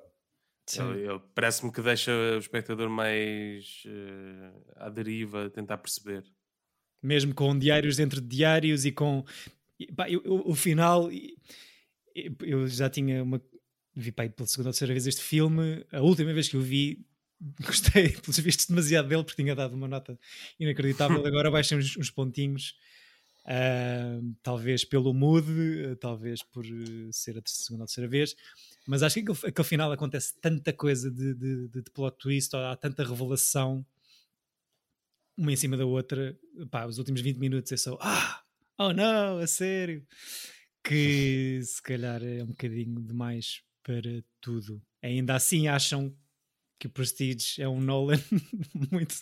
[1.35, 6.23] Parece-me que deixa o espectador mais uh, à deriva, a tentar perceber.
[7.03, 9.25] Mesmo com diários dentro de diários e com.
[9.97, 11.11] Pá, eu, eu, o final.
[12.41, 13.43] Eu já tinha uma.
[13.95, 15.85] Vi pá, pela segunda ou terceira vez este filme.
[15.93, 17.05] A última vez que eu vi,
[17.65, 20.19] gostei, pelos vistos, demasiado dele, porque tinha dado uma nota
[20.59, 21.25] inacreditável.
[21.27, 22.75] Agora baixem uns, uns pontinhos,
[23.47, 28.37] uh, talvez pelo mood, uh, talvez por uh, ser a segunda ou terceira vez.
[28.87, 32.55] Mas acho que aquele, aquele final acontece tanta coisa de, de, de, de plot twist,
[32.55, 33.85] há tanta revelação,
[35.37, 36.39] uma em cima da outra.
[36.71, 38.43] Pá, os últimos 20 minutos é só, ah,
[38.79, 40.07] oh não, a sério.
[40.85, 44.83] Que se calhar é um bocadinho demais para tudo.
[45.03, 46.15] Ainda assim acham
[46.79, 48.19] que o Prestige é um Nolan
[48.91, 49.15] muito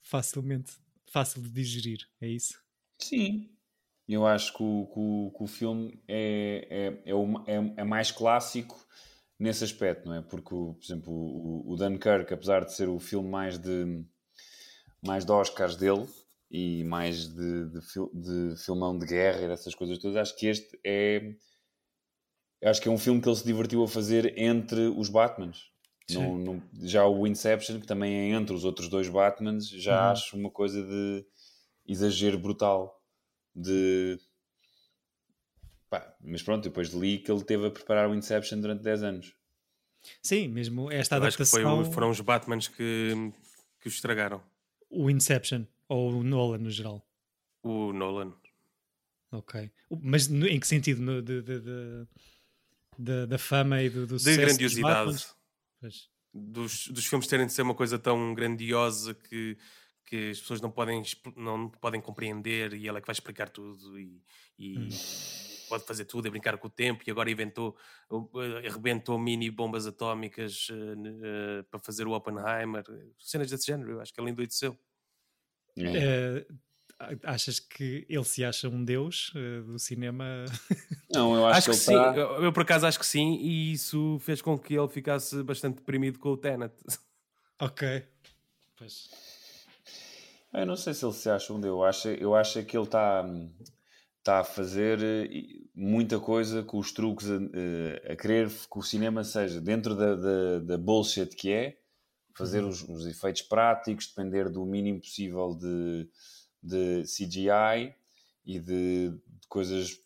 [0.00, 0.72] facilmente
[1.10, 2.58] fácil de digerir, é isso?
[2.98, 3.50] Sim,
[4.08, 7.84] eu acho que o, que o, que o filme é, é, é, uma, é, é,
[7.84, 8.86] mais clássico
[9.38, 10.22] nesse aspecto, não é?
[10.22, 14.04] Porque, por exemplo, o, o Dunkirk, apesar de ser o filme mais de,
[15.02, 16.06] mais de Oscars dele
[16.50, 17.80] e mais de, de,
[18.14, 21.34] de filmão de guerra e dessas coisas todas, acho que este é
[22.64, 25.72] acho que é um filme que ele se divertiu a fazer entre os Batmans.
[26.10, 30.12] Não, não, já o Inception, que também é entre os outros dois Batmans, já uhum.
[30.12, 31.24] acho uma coisa de
[31.86, 33.00] exagero brutal.
[33.54, 34.18] De.
[35.88, 39.34] Pá, mas pronto, depois li que ele teve a preparar o Inception durante 10 anos.
[40.22, 41.60] Sim, mesmo esta adaptação.
[41.60, 43.32] Acho que foi, foram os Batmans que,
[43.80, 44.42] que o estragaram.
[44.92, 47.04] O Inception, ou o Nolan no geral?
[47.62, 48.34] O Nolan.
[49.30, 49.70] Ok.
[50.02, 51.00] Mas em que sentido?
[51.00, 52.06] No, de, de, de,
[52.98, 55.24] de, da fama e do, do de grandiosidade
[56.32, 59.56] dos, dos filmes terem de ser uma coisa tão grandiosa que,
[60.12, 61.02] que as pessoas não podem,
[61.34, 64.22] não podem compreender e ela é que vai explicar tudo e,
[64.58, 64.88] e hum.
[65.70, 67.74] pode fazer tudo, e brincar com o tempo e agora inventou,
[68.10, 72.84] eh, arrebentou mini bombas atómicas uh, uh, para fazer o Oppenheimer,
[73.18, 74.78] cenas desse género, eu acho que ele endoideceu.
[75.78, 76.44] É.
[77.00, 80.44] Uh, achas que ele se acha um deus uh, do cinema?
[81.10, 81.94] Não, eu acho, acho que, que sim.
[81.94, 82.14] Tá...
[82.14, 85.76] Eu, eu, por acaso acho que sim, e isso fez com que ele ficasse bastante
[85.76, 86.74] deprimido com o Tenet.
[87.60, 88.04] Ok.
[88.76, 89.08] Pois.
[90.54, 91.60] Eu não sei se ele se acha um.
[91.64, 93.24] Eu acho, eu acho que ele está
[94.22, 95.28] tá a fazer eh,
[95.74, 100.14] muita coisa com os truques a, eh, a querer que o cinema seja dentro da,
[100.14, 101.78] da, da bullshit que é,
[102.36, 102.68] fazer uhum.
[102.68, 106.08] os, os efeitos práticos, depender do mínimo possível de
[106.62, 107.92] de CGI
[108.46, 109.98] e de, de, coisas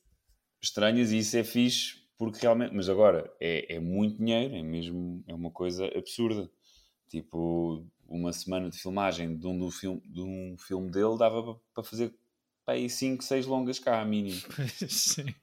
[0.62, 5.22] estranhas e isso é fixe porque realmente, mas agora é, é muito dinheiro, é mesmo
[5.26, 6.50] é uma coisa absurda.
[7.10, 11.84] Tipo, uma semana de filmagem de um, do filme, de um filme dele dava para
[11.84, 12.14] fazer
[12.66, 14.40] aí 5, 6 longas cá, mínimo.
[14.88, 15.34] Sim.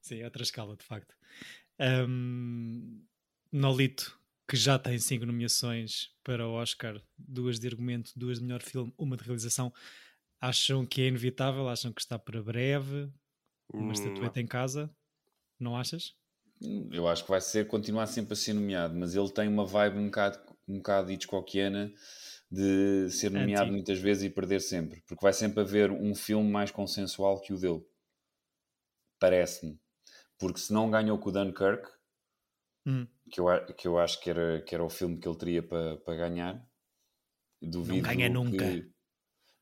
[0.00, 1.14] Sim, é outra escala, de facto.
[2.08, 3.02] Um,
[3.52, 8.62] Nolito, que já tem 5 nomeações para o Oscar, duas de argumento, duas de melhor
[8.62, 9.72] filme, uma de realização.
[10.40, 11.68] Acham que é inevitável?
[11.68, 13.10] Acham que está para breve?
[13.72, 14.90] Uma hum, estatueta em casa?
[15.58, 16.14] Não achas?
[16.90, 19.98] Eu acho que vai ser, continuar sempre a ser nomeado, mas ele tem uma vibe
[19.98, 21.92] um bocado, um bocado Hitchcockiana
[22.50, 23.76] de ser nomeado Antigo.
[23.76, 27.58] muitas vezes e perder sempre, porque vai sempre haver um filme mais consensual que o
[27.58, 27.82] dele.
[29.18, 29.78] Parece-me.
[30.38, 31.88] Porque se não ganhou com o Dunkirk,
[32.86, 33.06] Hum.
[33.30, 35.96] que, eu, que eu acho que era, que era o filme que ele teria para
[35.98, 36.64] para ganhar,
[37.60, 38.88] duvido ganha que- nunca.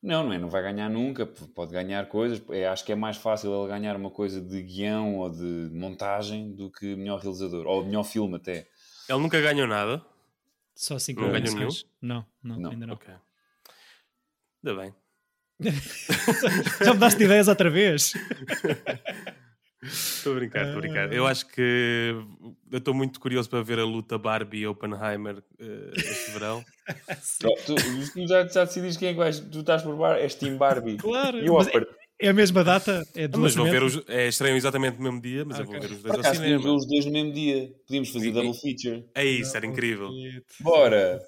[0.01, 2.41] Não, não é, não vai ganhar nunca, pode ganhar coisas.
[2.51, 6.53] É, acho que é mais fácil ele ganhar uma coisa de guião ou de montagem
[6.55, 8.67] do que melhor realizador, ou melhor filme até.
[9.09, 10.05] Ele nunca ganhou nada.
[10.77, 11.85] Só 5 Não ganhou nomeações?
[12.01, 12.71] Não, não, Não.
[12.71, 12.93] ainda não.
[12.93, 13.11] Ok.
[14.63, 14.93] Ainda bem.
[16.85, 18.13] Já me daste ideias outra vez?
[19.81, 21.09] Estou a brincar, estou a brincar.
[21.09, 21.13] Ah.
[21.13, 22.15] Eu acho que
[22.71, 26.63] eu estou muito curioso para ver a luta Barbie e Oppenheimer eh, este verão.
[27.65, 27.75] Tu,
[28.13, 29.39] tu já, já decidiste quem é que vais.
[29.39, 30.97] Tu estás por bar, és Team Barbie.
[30.97, 31.87] Claro, E o mas Opper.
[32.19, 33.07] É a mesma data?
[33.13, 34.01] É mas vou ver os.
[34.07, 35.79] É, estreiam exatamente no mesmo dia, mas eu Ok.
[35.79, 36.77] vou ver os Por dois ao acaso podíamos ver cinema.
[36.77, 37.71] os dois no mesmo dia.
[37.85, 39.05] Podíamos fazer E- double feature.
[39.13, 40.09] É isso, era incrível.
[40.59, 41.21] Bora!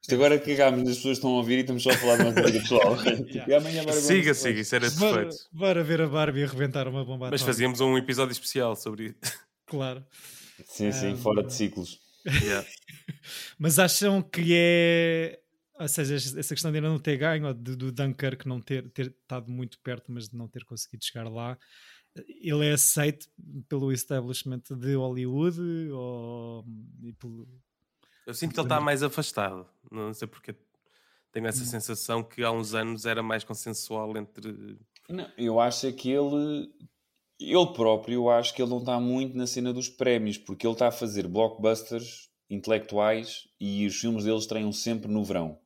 [0.00, 2.22] Isto agora cagámos nas pessoas que estão a ouvir e estamos só a falar de
[2.22, 2.96] uma coisa pessoal.
[3.48, 5.44] E amanhã ver Siga, siga, isso era Bora, perfeito.
[5.52, 9.14] bora ver a Barbie arrebentar uma bomba Mas fazíamos um episódio especial sobre isso.
[9.66, 10.04] Claro.
[10.66, 11.98] Sim, sim, Ah, fora de ciclos.
[12.42, 12.66] Yeah.
[13.58, 15.38] Mas acham que é.
[15.82, 18.88] Ou seja, essa questão de ainda não ter ganho, ou de- do Dunkirk não ter,
[18.90, 21.58] ter estado muito perto, mas de não ter conseguido chegar lá,
[22.42, 23.26] ele é aceito
[23.68, 26.64] pelo establishment de Hollywood ou.
[27.02, 27.48] e pelo-
[28.26, 29.66] Eu sinto que ele está mais afastado.
[29.90, 30.54] Não sei porque
[31.32, 34.78] tenho essa sensação que há uns anos era mais consensual entre.
[35.08, 36.70] Não, eu acho é que ele,
[37.40, 40.74] ele próprio, eu acho que ele não está muito na cena dos prémios, porque ele
[40.74, 45.58] está a fazer blockbusters intelectuais e os filmes deles estreiam sempre no verão,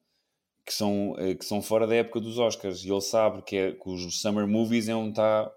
[0.66, 2.84] que são, eh, que são fora da época dos Oscars.
[2.84, 5.50] E ele sabe que, é, que os summer movies é onde está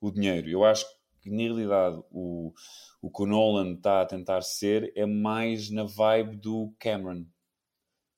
[0.00, 0.48] o dinheiro.
[0.48, 0.86] Eu acho
[1.20, 2.52] que, na realidade, o,
[3.02, 7.26] o que o Nolan está a tentar ser é mais na vibe do Cameron.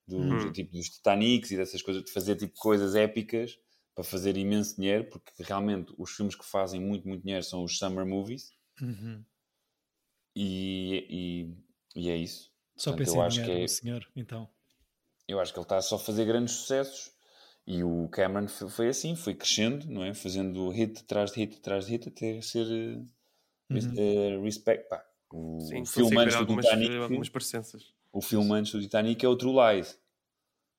[0.06, 0.52] Do, Uhum.
[0.52, 3.58] tipo, dos Titanics e dessas coisas, de fazer tipo coisas épicas
[3.94, 7.78] para fazer imenso dinheiro, porque realmente os filmes que fazem muito, muito dinheiro são os
[7.78, 8.50] summer movies
[8.82, 9.24] Uhum.
[10.36, 11.54] e,
[11.96, 12.52] e, e é isso.
[12.76, 14.50] Só Portanto, pensei eu em acho que dinheiro, é- o senhor, então.
[15.28, 17.12] Eu acho que ele está só a fazer grandes sucessos
[17.66, 20.12] e o Cameron foi assim, foi crescendo, não é?
[20.14, 22.66] Fazendo hit atrás de hit atrás de hit até ser
[23.70, 23.94] res- Uhum.
[23.96, 24.88] eh, respect.
[24.88, 27.30] Pá, o, Sim, o filme antes do Titanic, algumas
[28.12, 29.98] o filme antes do Titanic é o True Lies.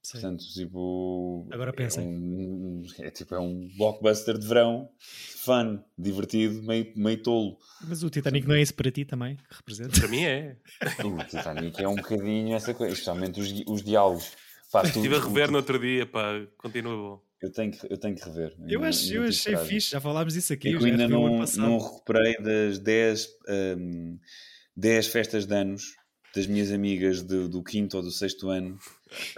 [0.06, 0.12] Sim.
[0.22, 1.48] Portanto, tipo.
[1.52, 2.04] Agora pensem.
[2.04, 7.58] É, um, é tipo é um blockbuster de verão, fun, divertido, meio, meio tolo.
[7.88, 10.00] Mas o Titanic não é isso para ti também, que representa?
[10.00, 10.58] Para mim é.
[11.04, 14.32] O Titanic é um bocadinho essa coisa, especialmente os, os diálogos.
[14.72, 17.22] Pá, tu- Estive a tu- rever no outro dia, pá, continua bom.
[17.42, 18.54] eu, tenho que, eu tenho que rever.
[18.68, 19.74] Eu, Ainda- acho, eu achei coragem.
[19.76, 20.68] fixe, já falámos disso aqui.
[20.68, 23.28] É eu eu ainda não, não recuperei das 10,
[23.80, 24.20] hum,
[24.78, 25.96] 10 festas de anos
[26.36, 28.78] das minhas amigas do, do quinto ou do sexto ano,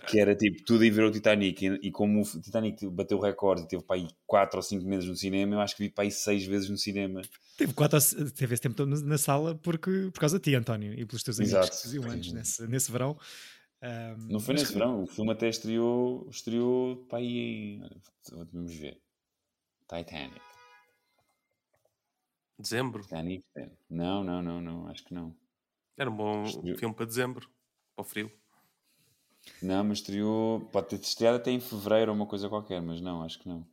[0.07, 1.63] que era tipo tudo a ir ver o Titanic.
[1.65, 4.83] E, e como o Titanic bateu o recorde e teve para aí 4 ou 5
[4.85, 7.21] meses no cinema, eu acho que vi para aí 6 vezes no cinema.
[7.57, 10.55] Teve, quatro, ou- teve esse tempo todo na- na sala porque, por causa de ti,
[10.55, 11.75] António, e pelos teus amigos Exato.
[11.77, 13.17] que faziam antes, nesse, nesse verão.
[13.81, 17.37] Ahm, Não foi nesse verão, o filme até estreou, estreou para aí
[17.77, 17.89] em.
[18.51, 18.97] Vamos ver.
[19.87, 20.41] Titanic.
[22.59, 23.03] Dezembro.
[23.03, 23.43] Titanic.
[23.55, 23.69] é.
[23.89, 25.35] Não, não, não, não, acho que não.
[25.97, 26.77] Era um bom Estreou.
[26.77, 27.49] filme para dezembro.
[27.95, 28.31] Para o frio.
[29.61, 30.61] Não, mas estreou.
[30.71, 33.65] Pode ter estreado até em fevereiro ou uma coisa qualquer, mas não, acho que não.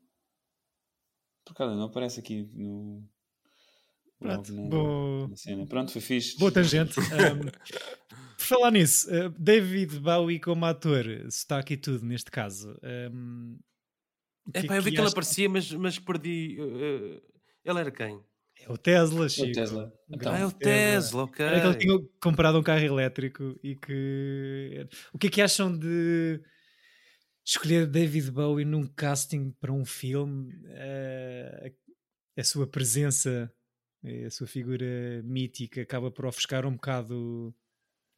[1.44, 3.06] Por acaso, não aparece aqui no.
[4.18, 5.66] Pronto, cena.
[5.66, 6.38] Pronto, foi fixe.
[6.38, 6.98] boa tangente.
[7.12, 7.50] Ahm,
[8.36, 12.70] por falar nisso, ah, David Bowie como ator, está aqui tudo neste caso.
[14.46, 15.12] O É que pá, eu vi que ele acha?
[15.12, 16.56] aparecia, mas, mas perdi.
[16.60, 16.64] uh,
[17.16, 17.22] uh,
[17.64, 18.22] ele era quem?
[18.66, 19.48] É o Tesla, É Chico.
[19.48, 19.92] o Tesla.
[20.10, 21.44] Então, ah, é o Tesla, ok.
[21.44, 24.86] Era que ele tinha comprado um carro elétrico e que.
[25.12, 26.40] O que é que acham de
[27.44, 30.52] escolher David Bowie num casting para um filme?
[30.68, 31.72] Eh,
[32.38, 33.52] a sua presença,
[34.02, 34.86] eh, a sua figura
[35.24, 37.54] mítica acaba por ofuscar um bocado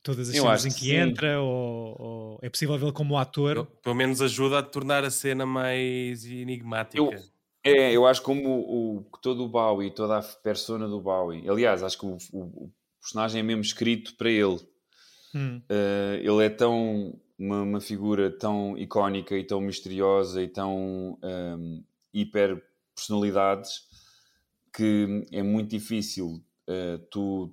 [0.03, 1.41] todas as Eu cenas em que entra?
[1.41, 3.55] Ou, ou é possível vê-lo como ator?
[3.55, 6.99] Pelo- Pelo menos ajuda a tornar a cena mais enigmática.
[7.03, 7.36] Eu-
[7.67, 11.49] É, eu acho como o, o- todo o Bowie, toda a persona do Bowie.
[11.49, 14.61] Aliás, acho que o, o- o personagem é mesmo escrito para ele.
[15.35, 21.19] Hum, Uh, ele é tão uma, uma figura tão icónica e tão misteriosa e tão
[21.23, 22.63] um, hiper
[22.95, 23.83] personalidades
[24.75, 27.53] que é muito difícil uh, tu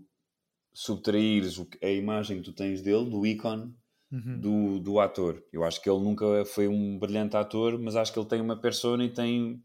[1.65, 3.73] que- a imagem que tu tens dele, do ícone,
[4.11, 4.39] uhum.
[4.39, 5.43] do, do ator.
[5.53, 8.57] Eu acho que ele nunca foi um brilhante ator, mas acho que ele tem uma
[8.59, 9.63] persona e tem.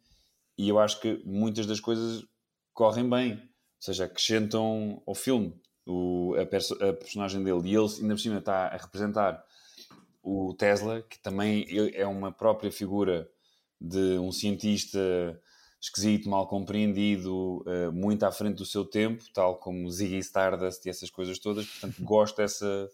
[0.59, 2.27] E eu acho que muitas das coisas
[2.75, 3.41] correm bem, ou
[3.81, 5.55] seja, acrescentam ao filme
[5.87, 7.61] o, a, perso- a personagem dele.
[7.71, 9.45] E ele, ainda por cima, está a representar
[10.23, 13.31] o Tesla, que também é uma própria figura
[13.81, 14.99] de um cientista
[15.81, 20.91] esquisito, mal compreendido, uh, muito à frente do seu tempo, tal como Ziggy Stardust e
[20.91, 21.67] essas coisas todas.
[21.67, 22.91] Portanto, gosto dessa,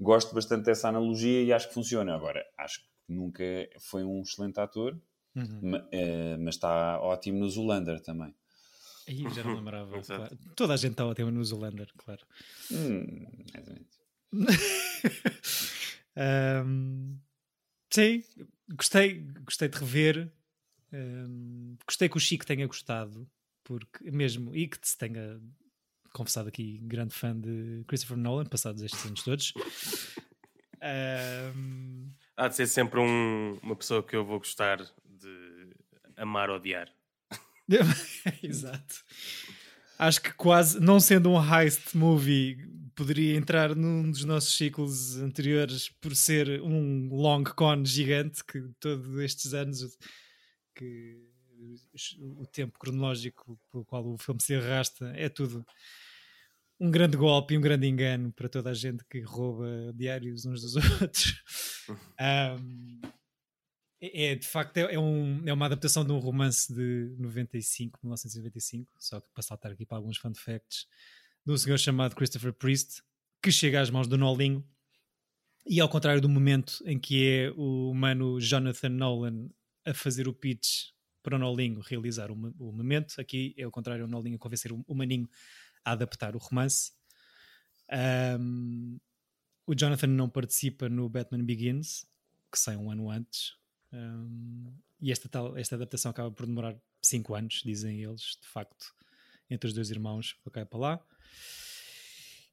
[0.00, 2.14] gosto bastante dessa analogia e acho que funciona.
[2.14, 3.44] Agora, acho que nunca
[3.78, 4.98] foi um excelente ator,
[5.36, 5.74] uhum.
[5.74, 8.34] uh, mas está ótimo no Zoolander também.
[9.08, 10.00] Aí já não lembrava.
[10.02, 10.38] claro.
[10.54, 12.24] Toda a gente está ótima no Zoolander, claro.
[12.70, 13.26] Hum,
[16.64, 17.18] um,
[17.92, 18.22] sim,
[18.70, 20.32] gostei, gostei de rever.
[20.92, 23.28] Um, gostei que o Chico tenha gostado,
[23.64, 25.40] porque mesmo, e que se tenha
[26.12, 29.54] confessado aqui, grande fã de Christopher Nolan, passados estes anos todos.
[30.82, 32.10] Um...
[32.38, 34.80] Há de ser sempre um, uma pessoa que eu vou gostar
[36.20, 36.88] amar odiar.
[38.42, 38.96] Exato.
[39.98, 42.56] Acho que quase, não sendo um heist movie,
[42.94, 49.18] poderia entrar num dos nossos ciclos anteriores por ser um long con gigante que todos
[49.18, 49.98] estes anos
[50.74, 51.18] que
[52.18, 55.64] o tempo cronológico pelo qual o filme se arrasta é tudo
[56.80, 60.62] um grande golpe e um grande engano para toda a gente que rouba diários uns
[60.62, 61.42] dos outros.
[62.18, 63.00] um,
[64.00, 67.98] é, é, de facto, é, é, um, é uma adaptação de um romance de 95,
[68.02, 70.86] 1995, só que para saltar aqui para alguns fun facts,
[71.44, 73.02] de um senhor chamado Christopher Priest,
[73.42, 74.66] que chega às mãos do Nolinho,
[75.66, 79.50] e ao contrário do momento em que é o mano Jonathan Nolan
[79.84, 80.88] a fazer o pitch
[81.22, 84.72] para o Nolinho realizar o, o momento, aqui é o contrário, o Nolinho a convencer
[84.72, 85.28] o, o maninho
[85.84, 86.92] a adaptar o romance.
[88.40, 88.98] Um,
[89.66, 92.06] o Jonathan não participa no Batman Begins,
[92.50, 93.59] que sai um ano antes,
[93.92, 98.94] um, e esta, tal, esta adaptação acaba por demorar 5 anos, dizem eles, de facto,
[99.48, 101.00] entre os dois irmãos, para cá e para lá.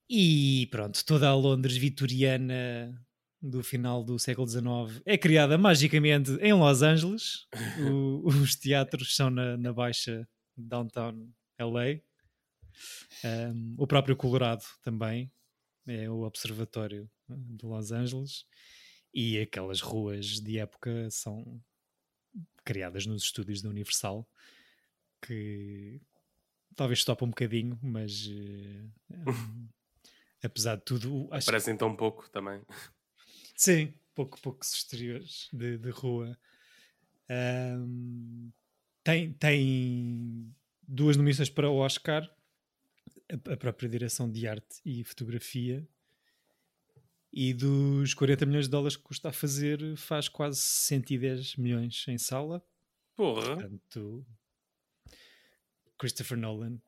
[0.10, 3.06] E pronto, toda a Londres vitoriana
[3.42, 7.46] do final do século XIX é criada magicamente em Los Angeles.
[7.90, 12.00] O, os teatros são na, na baixa downtown LA.
[13.24, 15.32] Um, o próprio Colorado também
[15.86, 18.46] é o observatório de Los Angeles.
[19.20, 21.60] E aquelas ruas de época são
[22.64, 24.30] criadas nos estúdios da Universal,
[25.20, 26.00] que
[26.76, 28.92] talvez topa um bocadinho, mas uh,
[30.44, 31.28] apesar de tudo.
[31.32, 32.62] Acho Parecem tão pouco também.
[33.56, 36.38] Sim, pouco, poucos exteriores de, de rua.
[37.28, 38.52] Um,
[39.04, 40.56] tem, tem
[40.88, 42.22] duas nomeações para o Oscar,
[43.32, 45.90] a, a própria direção de arte e fotografia
[47.40, 52.18] e dos 40 milhões de dólares que custa a fazer, faz quase 110 milhões em
[52.18, 52.66] sala.
[53.16, 53.56] Porra!
[53.56, 54.26] Portanto,
[56.00, 56.82] Christopher Nolan,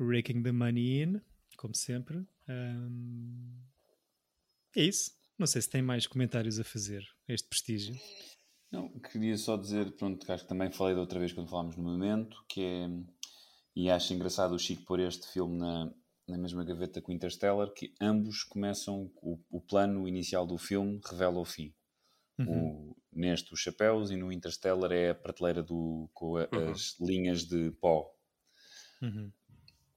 [0.00, 1.20] raking the money in,
[1.58, 2.26] como sempre.
[2.48, 3.60] Um,
[4.74, 5.10] é isso.
[5.38, 7.94] Não sei se tem mais comentários a fazer este prestígio.
[8.72, 11.76] Não, queria só dizer, pronto, que acho que também falei da outra vez quando falámos
[11.76, 12.88] no momento, que é,
[13.76, 15.92] e acho engraçado o Chico pôr este filme na,
[16.26, 21.00] na mesma gaveta que o Interstellar, que ambos começam, o, o plano inicial do filme
[21.04, 21.74] revela o fim.
[22.38, 22.90] Uhum.
[22.90, 26.70] O, neste, os chapéus, e no Interstellar é a prateleira do, com a, uhum.
[26.70, 28.10] as linhas de pó.
[29.02, 29.30] Uhum.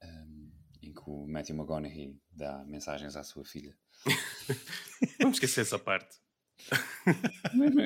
[0.02, 0.50] Um,
[0.82, 3.76] em que o Matthew McConaughey dá mensagens à sua filha.
[5.20, 6.16] Vamos esquecer essa parte.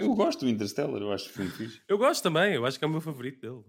[0.01, 1.81] eu gosto do Interstellar, eu acho que foi um fixe.
[1.89, 3.65] Eu gosto também, eu acho que é o meu favorito dele.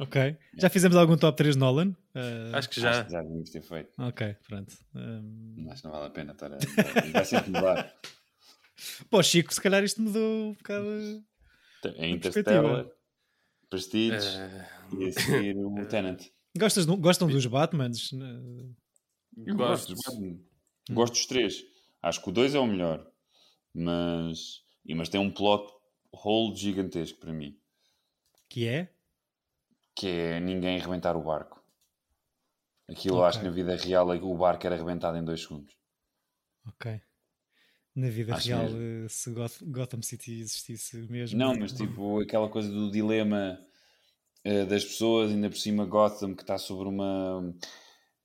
[0.00, 0.36] Ok.
[0.56, 1.90] Já fizemos algum top 3 Nolan?
[2.14, 2.54] Uh...
[2.54, 2.90] Acho que já.
[2.90, 4.02] Acho que já devíamos ter feito.
[4.02, 4.74] Ok, pronto.
[4.94, 5.68] Um...
[5.70, 6.58] Acho que não vale a pena estar a.
[7.12, 7.94] Vai sempre mudar.
[9.10, 11.22] Pô, Chico, se calhar isto mudou um bocado.
[11.96, 12.86] É Interstellar,
[13.68, 15.02] Prestige uh...
[15.02, 16.22] e a seguir o Tenant.
[16.56, 18.10] Gostas, gostam dos Batmans?
[18.12, 20.40] Eu gosto, gosto,
[20.90, 21.62] gosto dos três.
[22.02, 23.06] Acho que o 2 é o melhor,
[23.74, 25.70] mas, mas tem um plot
[26.10, 27.54] hole gigantesco para mim.
[28.48, 28.92] Que é?
[30.00, 31.62] Que é ninguém arrebentar o barco.
[32.88, 33.28] Aquilo okay.
[33.28, 35.76] acho que na vida real é o barco era arrebentado em dois segundos.
[36.66, 36.98] Ok.
[37.94, 39.04] Na vida acho real, mesmo.
[39.04, 39.30] Eh, se
[39.66, 41.38] Gotham City existisse mesmo.
[41.38, 43.60] Não, mas tipo aquela coisa do dilema
[44.46, 47.54] uh, das pessoas, ainda por cima Gotham que está sobre uma.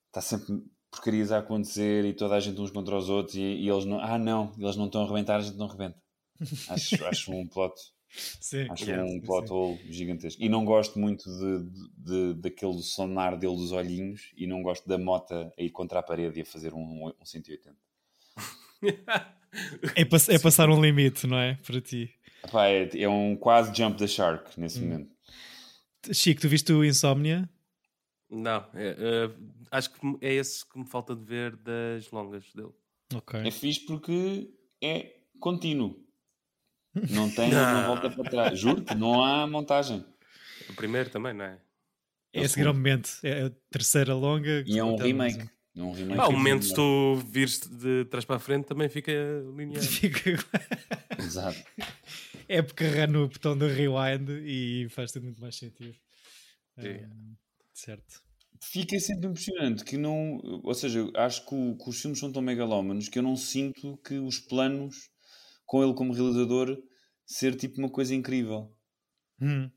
[0.08, 3.68] está sempre porcarias a acontecer e toda a gente uns contra os outros e, e
[3.68, 4.00] eles não.
[4.00, 6.02] Ah, não, eles não estão a arrebentar, a gente não arrebenta.
[6.70, 7.74] Acho, acho um plot
[8.16, 10.42] Sim, Acho yeah, um plot hole gigantesco.
[10.42, 14.88] E não gosto muito de, de, de, daquele sonar dele dos olhinhos e não gosto
[14.88, 17.76] da mota a ir contra a parede e a fazer um, um 180.
[19.96, 21.56] é, pass é, passar um limite, não é?
[21.66, 22.14] Para ti.
[22.44, 24.84] Epá, é, é, um quase jump the shark nesse hum.
[24.84, 25.16] momento.
[26.14, 27.50] Chico, tu viste o Insomnia?
[28.30, 29.32] Não, é, é,
[29.72, 32.74] acho que é esse que me falta de ver das longas dele.
[33.46, 34.50] É fixe porque
[34.82, 36.05] é contínuo.
[37.10, 38.60] Não tem, não, não volta para trás.
[38.60, 40.06] Juro-te, não há montagem.
[40.70, 41.60] O primeiro também, não é?
[42.34, 43.10] É a seguir ao momento.
[43.24, 44.64] É a terceira longa.
[44.66, 45.50] E é um remake.
[45.76, 46.20] É um remake.
[46.20, 49.12] Ah, o momento se tu vires de trás para a frente também fica
[49.56, 49.84] linear.
[49.84, 50.32] Fica...
[51.18, 51.62] Exato.
[52.48, 55.96] É porque carregar no botão do rewind e faz tudo muito mais sentido.
[56.78, 57.36] Um,
[57.74, 58.22] certo.
[58.62, 60.40] Fica sempre impressionante que não.
[60.64, 63.98] Ou seja, acho que, o, que os filmes são tão megalómanos que eu não sinto
[63.98, 65.10] que os planos,
[65.66, 66.78] com ele como realizador,
[67.26, 68.72] ser tipo uma coisa incrível.
[69.42, 69.70] Hum.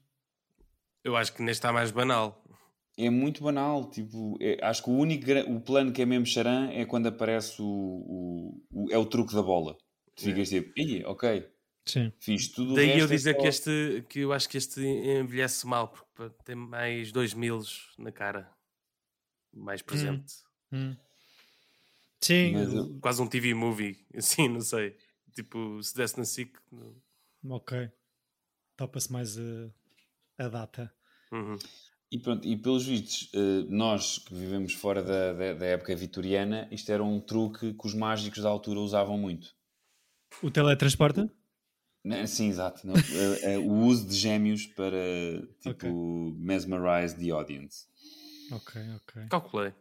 [1.05, 2.45] Eu acho que neste está mais banal.
[2.97, 3.89] É muito banal.
[3.91, 7.63] Tipo, é- acho que o único o plano que é mesmo charan é quando aparece
[7.63, 9.77] o, o, o- é o truque da bola.
[10.17, 11.49] Tu ficas tipo, Ih, ok,
[11.87, 12.13] Sim.
[12.19, 12.75] fiz tudo.
[12.75, 16.37] Daí eu é dizer só- que este que eu acho que este envelhece mal, porque
[16.45, 18.51] tem mais dois milos na cara.
[19.55, 20.35] Mais presente.
[20.73, 20.95] Hum.
[22.21, 24.97] Sim, Mas eu- Quase um TV movie, assim, não sei.
[25.39, 26.59] Tipo, se desse na SIC.
[26.73, 27.89] não- ok.
[28.77, 29.71] Topa-se mais a,
[30.37, 30.93] a data.
[31.31, 31.57] Uhum.
[32.11, 36.67] E pronto, e pelos vistos, eh, nós que vivemos fora da, da, da época vitoriana,
[36.73, 39.55] isto era um truque que os mágicos da altura usavam muito.
[40.43, 41.31] O teletransporta?
[42.05, 42.85] Né, Sim, exato.
[42.85, 47.87] Não, eh, eh, o uso de gêmeos para, tipo, mesmerize the audience.
[48.51, 49.29] Ok, ok.
[49.29, 49.73] Calculei.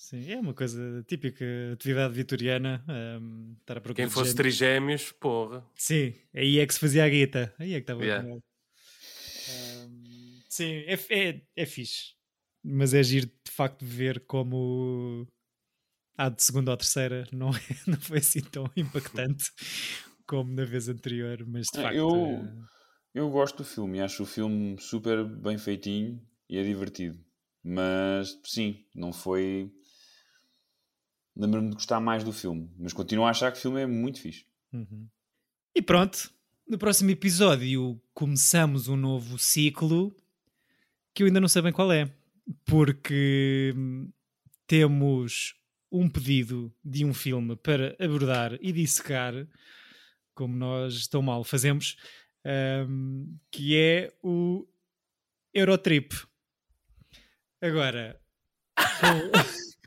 [0.00, 2.84] Sim, é uma coisa típica, atividade vitoriana.
[3.20, 4.36] um, estar a procurar Quem fosse género.
[4.36, 5.66] trigémeos, porra.
[5.74, 7.52] Sim, aí é que se fazia a guita.
[7.58, 8.22] Aí é que estava Yeah.
[8.24, 8.42] com ele.
[9.88, 12.14] Um, sim, é, é, é fixe.
[12.62, 15.26] Mas é giro de facto ver como
[16.16, 19.50] a de segunda ou terceira não, é, não foi assim tão impactante
[20.28, 21.96] como na vez anterior, mas de Ah, facto.
[21.96, 22.68] eu- é-
[23.14, 27.18] Eu gosto do filme, acho o filme super bem feitinho e é divertido.
[27.64, 29.72] Mas, sim, não foi...
[31.38, 34.20] Lembro-me de gostar mais do filme, mas continuo a achar que o filme é muito
[34.20, 34.44] fixe.
[34.72, 35.06] Uhum.
[35.72, 36.32] E pronto,
[36.66, 40.14] no próximo episódio começamos um novo ciclo
[41.14, 42.12] que eu ainda não sei bem qual é,
[42.64, 44.10] porque hum,
[44.66, 45.54] temos
[45.90, 49.32] um pedido de um filme para abordar e dissecar,
[50.34, 51.96] como nós tão mal fazemos,
[52.88, 54.66] hum, que é o
[55.54, 56.14] Eurotrip.
[57.60, 58.20] Agora,
[59.00, 59.77] com,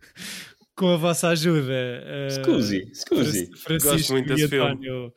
[0.81, 1.71] com a vossa ajuda.
[1.73, 3.45] eh, Scusi, scusi.
[3.47, 5.11] Fra- Francisco Gosto muito e desse filme.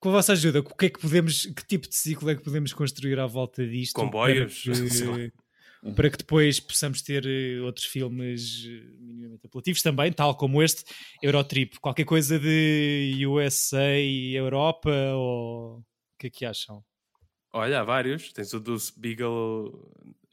[0.00, 2.42] Com a vossa ajuda, o que é que podemos, que tipo de ciclo é que
[2.42, 3.92] podemos construir à volta disto?
[3.94, 4.64] Comboios?
[4.64, 5.32] Para que,
[5.94, 10.84] para que depois possamos ter eh, outros filmes eh, minimamente apelativos também, tal como este,
[11.22, 11.78] Eurotrip.
[11.80, 15.84] Qualquer coisa de USA e Europa ou o
[16.18, 16.82] que é que acham?
[17.52, 18.32] Olha, há vários.
[18.32, 19.26] Tens o do Beagle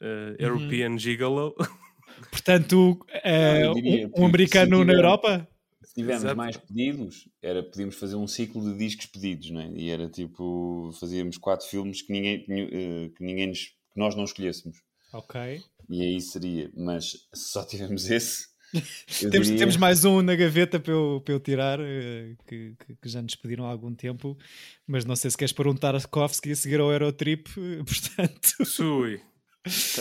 [0.00, 1.54] uh, European Gigolo.
[2.30, 5.48] Portanto, eh, eu diria um, um americano na Europa?
[5.82, 6.36] Se tivermos Exato.
[6.36, 9.70] mais pedidos, era, podíamos fazer um ciclo de discos pedidos, não é?
[9.74, 14.24] E era tipo, fazíamos quatro filmes que ninguém, eh, que ninguém nos- que nós não
[14.24, 14.78] escolhêssemos.
[15.12, 15.62] Ok.
[15.88, 18.48] E aí seria, mas se só tivermos esse,
[19.30, 22.94] Temos, diria- temos mais um na gaveta para eu, para eu tirar, eh, que, que-
[23.00, 24.36] que já nos pediram há algum tempo,
[24.86, 28.66] mas não sei se queres pôr um Tarkovsky a seguir ao Eurotrip, eh, portanto.
[28.66, 29.22] Sui.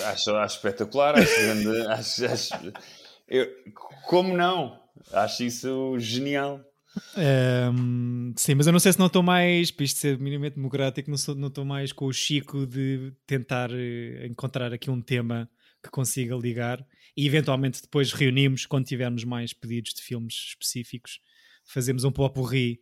[0.05, 2.74] Acho, acho espetacular, acho grande, acho, acho-
[3.28, 3.47] eu-
[4.05, 4.80] como não?
[5.11, 6.61] Acho isso genial.
[7.15, 11.11] Ehm, sim, mas eu não sei se não estou mais, para isto ser minimamente democrático,
[11.36, 15.49] não estou mais com o Chico de tentar eh, encontrar aqui um tema
[15.84, 21.20] que consiga ligar e eventualmente depois reunimos quando tivermos mais pedidos de filmes específicos,
[21.63, 22.80] fazemos um popurri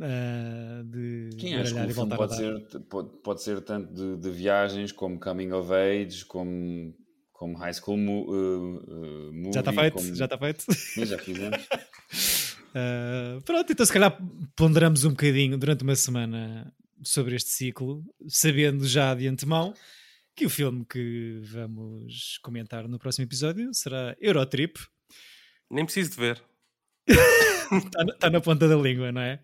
[0.00, 4.16] eh, de Quem acha que o e filme pode ser, pode, pode ser tanto de,
[4.16, 6.94] de viagens como coming of age, como,
[7.32, 9.52] como high school mo, uh, uh, movie.
[9.54, 9.94] Já está feito?
[9.94, 10.64] como- Já está feito?
[10.74, 11.58] Sim, já fizemos.
[12.70, 14.18] Uh, pronto, então se calhar
[14.56, 16.72] ponderamos um bocadinho durante uma semana
[17.02, 19.72] sobre este ciclo, sabendo já de antemão
[20.36, 24.78] que o filme que vamos comentar no próximo episódio será Eurotrip.
[25.70, 26.42] Nem preciso de ver.
[27.06, 29.42] Está na, tá na ponta da língua, não é?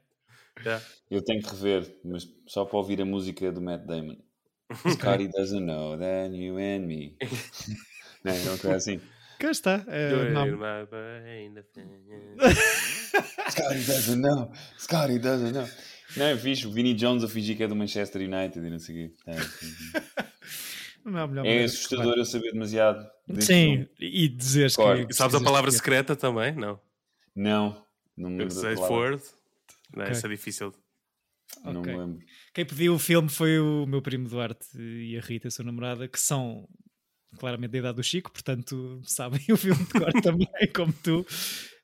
[0.62, 0.80] Já.
[1.10, 4.16] Eu tenho que rever, mas só para ouvir a música do Matt Damon.
[4.90, 7.16] Scotty doesn't know that you and me.
[8.24, 9.00] não, é uma coisa assim.
[9.38, 9.84] Cá está.
[10.32, 10.46] não-
[11.74, 11.88] thing.
[13.50, 14.50] Scotty doesn't know.
[14.78, 15.68] Scotty doesn't know.
[16.16, 18.78] Não, eu fiz o Vinnie Jones a fingir que é do Manchester United e não
[18.78, 19.14] sei o quê.
[19.26, 19.36] É,
[21.04, 23.06] não há melhor É assustador eu saber demasiado.
[23.40, 23.88] Sim, filme.
[24.00, 25.06] e dizeres Claro.
[25.06, 25.14] que.
[25.14, 26.54] Sabes a palavra secreta também?
[26.54, 26.80] Não.
[27.34, 27.84] Não,
[28.16, 29.22] não me lembro forward.
[29.94, 30.12] Não, Ok.
[30.12, 30.72] Isso é difícil.
[31.64, 31.92] Não Ok.
[31.92, 32.18] me lembro.
[32.54, 36.18] Quem pediu o filme foi o meu primo Duarte e a Rita, sua namorada, que
[36.20, 36.68] são
[37.38, 41.24] claramente da idade do Chico, portanto sabem o filme de cor também, como tu.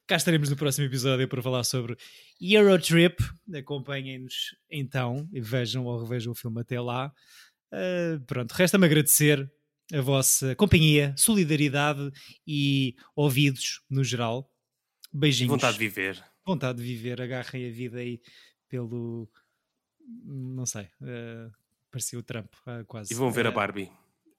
[0.06, 1.96] cá estaremos no próximo episódio para falar sobre
[2.40, 3.16] Eurotrip.
[3.54, 4.34] Acompanhem-nos
[4.70, 7.12] então e vejam ou revejam o filme até lá.
[7.72, 9.50] Uh, pronto, resta-me agradecer
[9.92, 12.10] a vossa companhia, solidariedade
[12.46, 14.50] e ouvidos no geral.
[15.12, 15.50] Beijinhos.
[15.50, 16.22] Vontade de viver.
[16.44, 17.20] Vontade de viver.
[17.20, 18.20] Agarrem a vida aí
[18.68, 19.28] pelo.
[20.24, 20.84] Não sei.
[21.00, 21.52] Uh,
[21.90, 23.12] parecia o Trump, uh, quase.
[23.12, 23.90] E vão ver uh, a Barbie.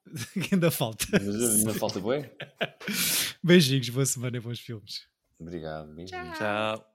[0.52, 1.06] ainda falta.
[1.18, 2.30] Ainda falta bem.
[3.42, 5.08] Beijinhos, boa semana e bons filmes.
[5.40, 5.94] Obrigado.
[5.94, 6.38] Beijinhos.
[6.38, 6.90] Tchau.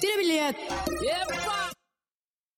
[0.00, 0.60] Tira bilhete!
[1.04, 1.59] Epa!